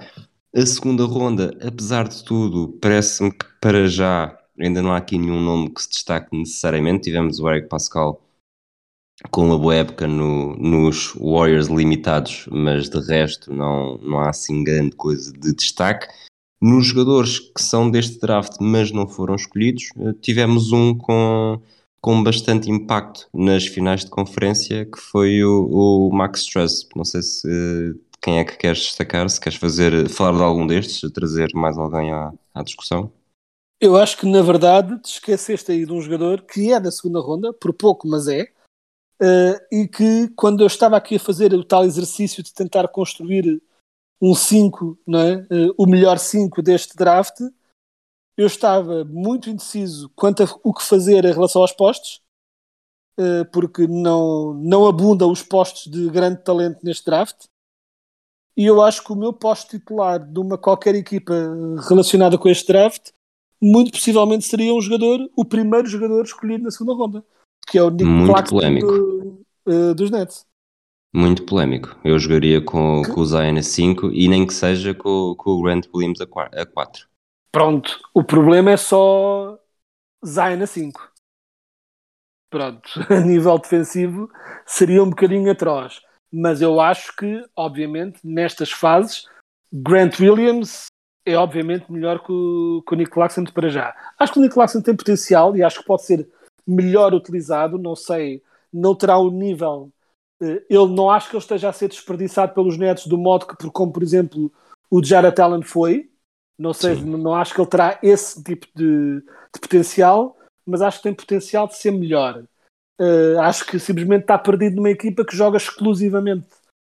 [0.54, 5.40] A segunda ronda, apesar de tudo, parece-me que para já ainda não há aqui nenhum
[5.40, 7.04] nome que se destaque necessariamente.
[7.04, 8.22] Tivemos o Eric Pascal
[9.32, 14.64] com uma boa época no, nos Warriors limitados, mas de resto não, não há assim
[14.64, 16.08] grande coisa de destaque.
[16.62, 21.62] Nos jogadores que são deste draft, mas não foram escolhidos, eh, tivemos um com,
[22.02, 26.88] com bastante impacto nas finais de conferência, que foi o, o Max Stress.
[26.96, 31.12] Não sei se quem é que queres destacar, se queres fazer, falar de algum destes,
[31.12, 33.12] trazer mais alguém à, à discussão.
[33.80, 37.20] Eu acho que na verdade te esqueceste aí de um jogador que é da segunda
[37.20, 38.48] ronda, por pouco, mas é,
[39.22, 43.62] uh, e que quando eu estava aqui a fazer o tal exercício de tentar construir
[44.22, 45.36] um 5, é?
[45.70, 47.40] uh, o melhor 5 deste draft,
[48.36, 52.22] eu estava muito indeciso quanto a o que fazer em relação aos postos,
[53.20, 57.46] uh, porque não, não abundam os postos de grande talento neste draft.
[58.56, 61.34] E eu acho que o meu posto titular de uma qualquer equipa
[61.88, 63.12] relacionada com este draft
[63.62, 67.26] muito possivelmente seria um jogador, o primeiro jogador escolhido na segunda ronda,
[67.68, 68.92] que é o Nick muito polémico.
[68.92, 70.46] Do, uh, dos Nets.
[71.14, 71.96] Muito polémico.
[72.04, 75.62] Eu jogaria com, com o Zion a 5 e nem que seja com, com o
[75.62, 77.08] Grant Williams a 4.
[77.52, 79.58] Pronto, o problema é só
[80.26, 81.12] Zion a 5.
[82.50, 84.30] Pronto, a nível defensivo
[84.66, 86.02] seria um bocadinho atroz.
[86.32, 89.26] Mas eu acho que, obviamente, nestas fases,
[89.72, 90.88] Grant Williams
[91.26, 93.94] é obviamente melhor que o, que o Nick Claxton para já.
[94.18, 96.30] Acho que o Nick Claxton tem potencial e acho que pode ser
[96.68, 97.78] melhor utilizado.
[97.78, 99.92] Não sei, não terá o nível.
[100.42, 103.70] Eh, ele não acho que ele esteja a ser desperdiçado pelos netos do modo que,
[103.72, 104.52] como por exemplo,
[104.90, 106.10] o Jared Allen foi.
[106.58, 107.06] Não sei, Sim.
[107.06, 111.68] não acho que ele terá esse tipo de, de, potencial, mas acho que tem potencial
[111.68, 112.44] de ser melhor.
[113.00, 116.48] Uh, acho que simplesmente está perdido numa equipa que joga exclusivamente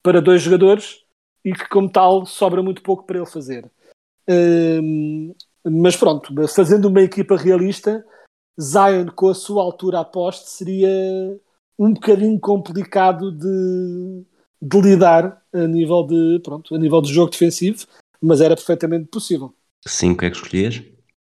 [0.02, 1.06] para dois jogadores
[1.46, 3.70] e que, como tal, sobra muito pouco para ele fazer.
[4.28, 8.04] Um, Mas pronto, fazendo uma equipa realista,
[8.60, 10.90] Zion com a sua altura a poste seria
[11.78, 14.24] um bocadinho complicado de,
[14.62, 17.86] de lidar a nível de pronto, a nível de jogo defensivo,
[18.22, 19.54] mas era perfeitamente possível.
[19.88, 20.78] 5 é que escolhias?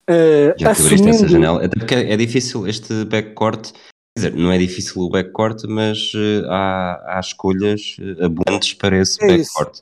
[0.08, 1.64] Uh, Já abriste essa janela.
[1.64, 3.72] Até porque é difícil este backcourt.
[3.72, 8.98] Quer dizer, não é difícil o backcourt, mas uh, há, há escolhas uh, abundantes para
[8.98, 9.80] esse É backcourt.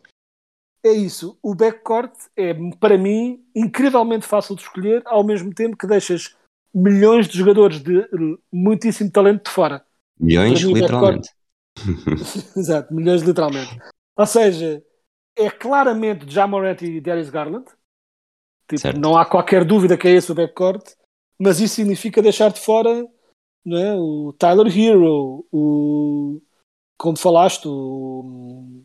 [0.84, 1.36] É isso.
[1.42, 6.34] O backcourt é, para mim, incrivelmente fácil de escolher, ao mesmo tempo que deixas
[6.74, 8.06] milhões de jogadores de
[8.52, 9.84] muitíssimo talento de fora.
[10.18, 11.28] Milhões, mim, literalmente.
[12.56, 13.78] Exato, milhões literalmente.
[14.16, 14.82] Ou seja,
[15.36, 17.66] é claramente Jamorant e Darius Garland.
[18.68, 20.82] Tipo, não há qualquer dúvida que é esse o backcourt,
[21.38, 23.06] mas isso significa deixar de fora
[23.64, 23.94] não é?
[23.96, 26.40] o Tyler Hero, o
[26.98, 28.84] como falaste, o,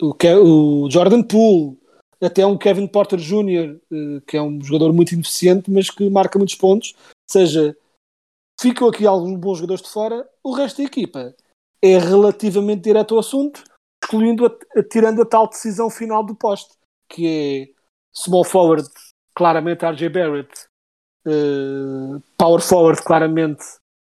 [0.00, 1.76] o, o Jordan Poole,
[2.22, 6.38] até um Kevin Porter Jr., eh, que é um jogador muito ineficiente, mas que marca
[6.38, 6.94] muitos pontos.
[6.96, 7.76] Ou seja,
[8.60, 11.34] ficam aqui alguns bons jogadores de fora, o resto da equipa
[11.82, 13.62] é relativamente direto ao assunto,
[14.02, 16.74] excluindo a, tirando a tal decisão final do poste,
[17.08, 17.68] que é
[18.12, 18.88] small forward,
[19.34, 20.66] claramente RJ Barrett,
[21.26, 23.64] eh, power forward, claramente,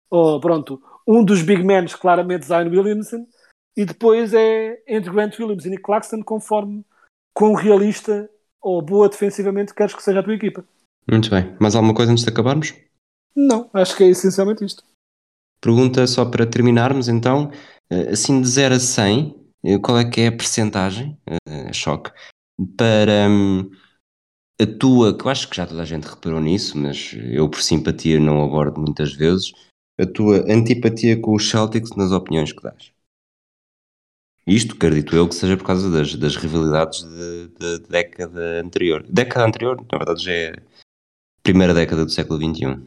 [0.09, 3.25] ou pronto, um dos big men, claramente Zion Williamson,
[3.75, 6.83] e depois é entre Grant Williams e Nick Claxton, conforme
[7.33, 8.29] quão realista
[8.61, 10.63] ou boa defensivamente queres que seja a tua equipa.
[11.09, 11.55] Muito bem.
[11.59, 12.73] Mais alguma coisa antes de acabarmos?
[13.35, 14.83] Não, acho que é essencialmente isto.
[15.61, 17.51] Pergunta só para terminarmos então,
[17.89, 22.11] eh, assim de 0 a 100, eh, qual é que é a percentagem, eh, choque,
[22.75, 23.69] para hum,
[24.59, 27.61] a tua, que eu acho que já toda a gente reparou nisso, mas eu por
[27.61, 29.51] simpatia não abordo muitas vezes,
[29.99, 32.91] a tua antipatia com os Celtics nas opiniões que dás.
[34.45, 39.05] Isto, acredito eu, que seja por causa das, das rivalidades de- da década anterior.
[39.07, 40.61] Década anterior, na verdade já é a
[41.43, 42.81] primeira década do século XXI.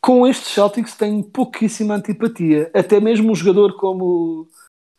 [0.00, 2.70] com estes Celtics tenho pouquíssima antipatia.
[2.72, 4.48] Até mesmo um jogador como,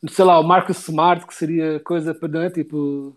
[0.10, 2.50] sei lá, o Marcus Smart, que seria coisa para, é?
[2.50, 3.16] Tipo,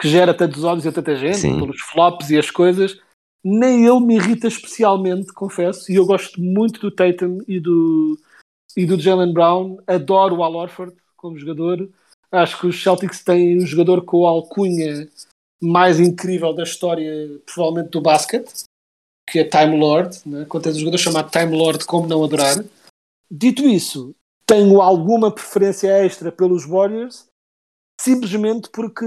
[0.00, 1.58] que gera tantos olhos a tanta gente, Sim.
[1.58, 3.00] pelos flops e as coisas,
[3.44, 8.16] nem ele me irrita especialmente, confesso, e eu gosto muito do Tatum e do,
[8.76, 9.78] e do Jalen Brown.
[9.86, 11.88] Adoro o Al Horford como jogador.
[12.30, 15.08] Acho que os Celtics têm um jogador com a alcunha
[15.62, 18.66] mais incrível da história, provavelmente do basquete
[19.32, 20.44] que é Time Lord, né?
[20.46, 22.62] quando tens um jogador chamado Time Lord, como não adorar.
[23.30, 24.14] Dito isso,
[24.44, 27.26] tenho alguma preferência extra pelos Warriors,
[27.98, 29.06] simplesmente porque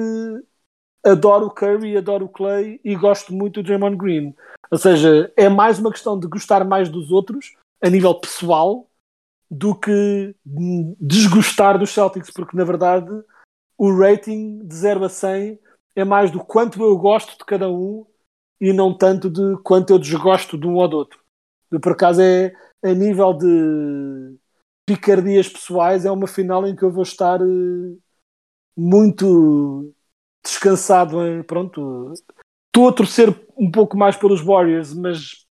[1.05, 4.35] adoro o Curry, adoro o Clay e gosto muito do Draymond Green.
[4.71, 8.87] Ou seja, é mais uma questão de gostar mais dos outros, a nível pessoal,
[9.49, 10.35] do que
[10.99, 13.09] desgostar dos Celtics, porque na verdade
[13.77, 15.59] o rating de 0 a 100
[15.95, 18.05] é mais do quanto eu gosto de cada um
[18.59, 21.19] e não tanto de quanto eu desgosto de um ou do outro.
[21.81, 24.37] Por acaso é a nível de
[24.85, 27.97] picardias pessoais, é uma final em que eu vou estar eh,
[28.77, 29.93] muito
[30.43, 31.17] descansado.
[31.47, 32.13] Pronto,
[32.67, 35.45] estou a torcer um pouco mais pelos Warriors, mas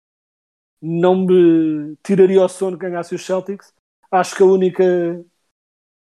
[0.80, 3.72] não me tiraria o sono que ganhasse os Celtics.
[4.12, 4.84] Acho que a única.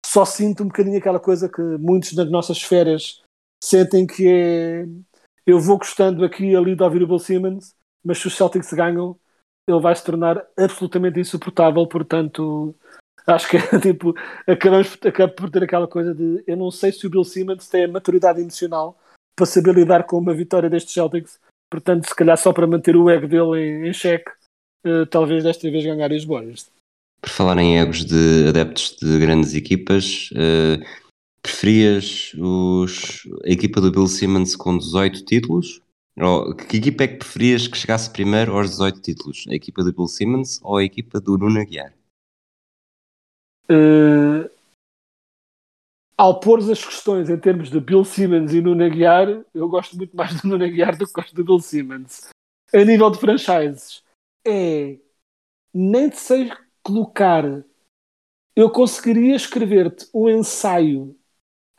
[0.03, 3.21] Só sinto um bocadinho aquela coisa que muitos das nossas férias
[3.63, 4.85] sentem que é
[5.45, 9.19] eu vou gostando aqui ali de ouvir o Bill Simmons, mas se os Celtics ganham,
[9.67, 11.85] ele vai se tornar absolutamente insuportável.
[11.87, 12.75] Portanto,
[13.25, 14.13] acho que é tipo,
[14.47, 17.85] acabamos acabo por ter aquela coisa de eu não sei se o Bill Simmons tem
[17.85, 18.97] a maturidade emocional
[19.35, 21.39] para saber lidar com uma vitória destes Celtics.
[21.69, 24.29] Portanto, se calhar só para manter o ego dele em, em xeque,
[24.83, 26.69] eh, talvez desta vez ganhar os Warriors.
[27.21, 30.83] Por falar em egos de adeptos de grandes equipas, eh,
[31.41, 35.81] preferias os, a equipa do Bill Simmons com 18 títulos?
[36.19, 39.45] Ou que equipa é que preferias que chegasse primeiro aos 18 títulos?
[39.47, 41.93] A equipa do Bill Simmons ou a equipa do Nuno Aguiar?
[43.69, 44.49] Eh,
[46.17, 50.15] ao pôr as questões em termos de Bill Simmons e Nuno Aguiar, eu gosto muito
[50.15, 52.29] mais do Nuno Aguiar do que gosto do Bill Simmons.
[52.73, 54.03] A nível de franchises,
[54.45, 54.99] é
[55.73, 56.51] nem sei
[56.83, 57.63] colocar.
[58.55, 61.17] Eu conseguiria escrever-te um ensaio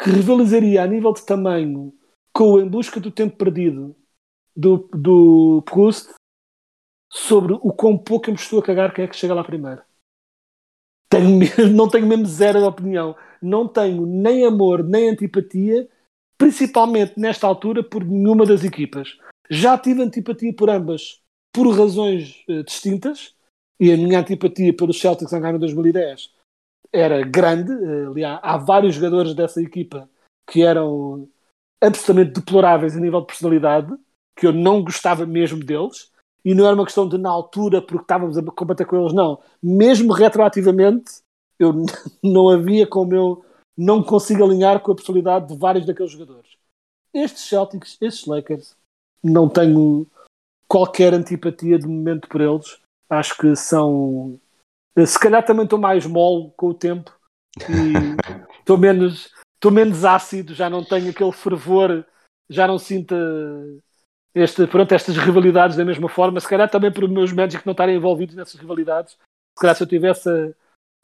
[0.01, 1.93] que rivalizaria a nível de tamanho
[2.33, 3.95] com o Em Busca do Tempo Perdido
[4.57, 6.15] do, do Proust
[7.11, 9.83] sobre o quão pouco eu me estou a cagar quem é que chega lá primeiro.
[11.11, 11.39] Tenho
[11.75, 13.15] não tenho mesmo zero de opinião.
[13.41, 15.89] Não tenho nem amor nem antipatia,
[16.39, 19.19] principalmente nesta altura, por nenhuma das equipas.
[19.51, 21.21] Já tive antipatia por ambas,
[21.53, 23.35] por razões eh, distintas,
[23.83, 26.31] e a minha antipatia pelos Celtics em ganho 2010
[26.93, 27.73] era grande.
[27.73, 30.09] eh, aliás, há vários jogadores dessa equipa
[30.49, 31.29] que eram
[31.81, 33.93] absolutamente deploráveis a nível de personalidade.
[34.39, 36.11] que eu não gostava mesmo deles,
[36.45, 39.41] e não era uma questão de na altura porque estávamos a combater com eles, não.
[39.63, 41.21] Mesmo retroativamente,
[41.59, 41.73] eu
[42.23, 43.45] não havia como eu
[43.77, 46.57] não consigo alinhar com a personalidade de vários daqueles jogadores.
[47.13, 48.75] Estes Celtics, estes Lakers,
[49.23, 50.07] não tenho
[50.67, 52.81] qualquer antipatia de momento por eles.
[53.09, 54.39] Acho que são.
[55.07, 57.11] Se calhar também estou mais mole com o tempo
[57.61, 57.93] e
[58.61, 62.05] estou menos, estou menos ácido, já não tenho aquele fervor,
[62.49, 63.15] já não sinto
[64.35, 66.41] este, pronto, estas rivalidades da mesma forma.
[66.41, 69.13] Se calhar também por meus Magic não estarem envolvidos nessas rivalidades.
[69.13, 70.55] Se calhar se eu tivesse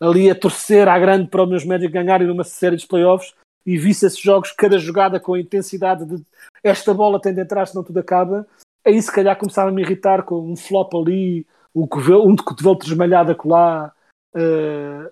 [0.00, 3.34] ali a torcer à grande para os meus Magic ganharem numa série de playoffs
[3.66, 6.24] e visse esses jogos, cada jogada com a intensidade de
[6.62, 8.46] esta bola tem de entrar, senão tudo acaba,
[8.84, 12.42] aí se calhar começava a me irritar com um flop ali, um, cotovelo, um de
[12.42, 13.92] cotovelo desmalhado acolá.
[14.34, 15.10] Uh,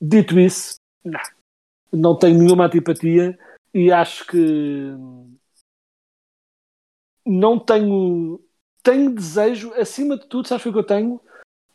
[0.00, 1.20] dito isso, não,
[1.92, 3.38] não tenho nenhuma antipatia
[3.72, 4.94] e acho que
[7.24, 8.40] não tenho
[8.82, 11.20] tenho desejo, acima de tudo, sabes o que eu tenho?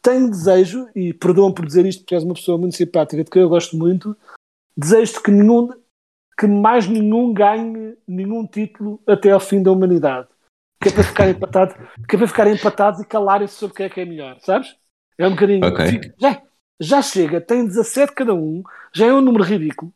[0.02, 3.38] Tenho desejo, e perdoam por dizer isto porque és uma pessoa muito simpática, de que
[3.38, 4.18] eu gosto muito,
[4.76, 5.70] desejo que nenhum
[6.40, 10.28] que mais nenhum ganhe nenhum título até ao fim da humanidade.
[10.84, 11.76] Que é para ficar empatado,
[12.08, 14.76] que é para ficar empatados e calarem-se sobre quem é que é melhor, sabes?
[15.18, 15.66] É um bocadinho.
[15.66, 16.14] Ok.
[16.20, 16.42] Já,
[16.80, 18.62] já chega, tem 17 cada um,
[18.94, 19.94] já é um número ridículo,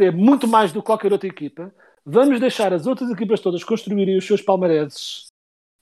[0.00, 1.74] é muito mais do que qualquer outra equipa.
[2.06, 5.26] Vamos deixar as outras equipas todas construírem os seus palmareses,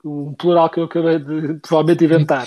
[0.04, 2.46] um plural que eu acabei de provavelmente inventar,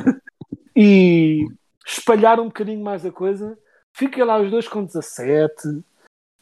[0.76, 1.46] e
[1.86, 3.58] espalhar um bocadinho mais a coisa.
[3.94, 5.82] Fiquem lá os dois com 17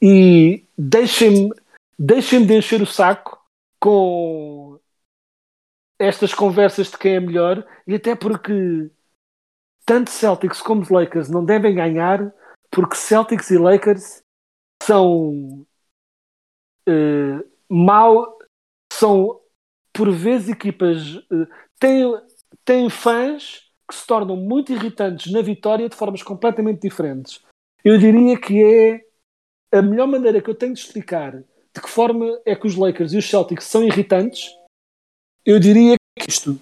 [0.02, 1.50] e deixem-me
[1.98, 3.45] deixem de encher o saco
[3.80, 4.78] com
[5.98, 8.90] estas conversas de quem é melhor e até porque
[9.84, 12.32] tanto Celtics como Lakers não devem ganhar
[12.70, 14.22] porque Celtics e Lakers
[14.82, 15.66] são
[16.88, 18.38] uh, mau,
[18.92, 19.40] são
[19.92, 21.48] por vezes equipas uh,
[21.78, 22.04] têm,
[22.64, 27.40] têm fãs que se tornam muito irritantes na vitória de formas completamente diferentes.
[27.84, 29.00] Eu diria que é
[29.78, 31.42] a melhor maneira que eu tenho de explicar
[31.76, 34.56] de que forma é que os Lakers e os Celtics são irritantes.
[35.44, 36.58] Eu diria que isto.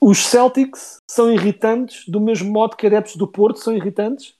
[0.00, 4.34] Os Celtics são irritantes do mesmo modo que adeptos do Porto são irritantes.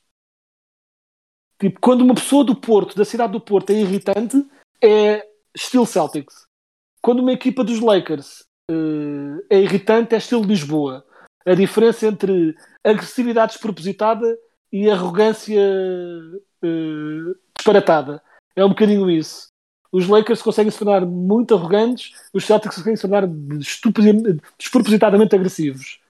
[1.60, 4.42] Tipo, quando uma pessoa do Porto, da cidade do Porto, é irritante,
[4.82, 6.46] é estilo Celtics.
[7.02, 8.40] Quando uma equipa dos Lakers
[8.70, 11.04] uh, é irritante, é estilo Lisboa.
[11.44, 14.38] A diferença entre agressividade despropositada
[14.72, 15.60] e arrogância
[16.64, 18.22] uh, disparatada.
[18.56, 19.48] É um bocadinho isso.
[19.90, 23.28] Os Lakers conseguem se tornar muito arrogantes, os Celtics conseguem se tornar
[24.58, 26.00] despropositadamente agressivos.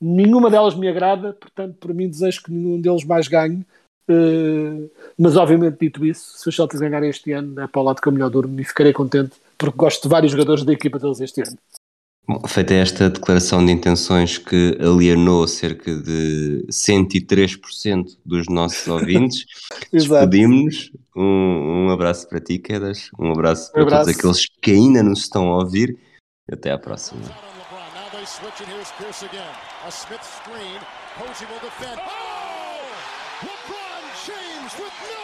[0.00, 3.66] Nenhuma delas me agrada, portanto, para mim, desejo que nenhum deles mais ganhe.
[4.08, 8.00] Uh, mas, obviamente, dito isso, se os Celtics ganharem este ano, é para o lado
[8.00, 11.20] que eu melhor durmo e ficarei contente, porque gosto de vários jogadores da equipa deles
[11.20, 11.58] este ano.
[12.48, 19.44] Feita esta declaração de intenções que alienou cerca de 103% dos nossos ouvintes,
[19.92, 20.90] despedimos-nos.
[21.14, 23.10] Um, um, abraço para ti, Quedas.
[23.18, 24.04] Um abraço para um abraço.
[24.04, 25.98] todos aqueles que ainda nos estão a ouvir.
[26.50, 27.20] E até à próxima.
[34.26, 35.23] Boston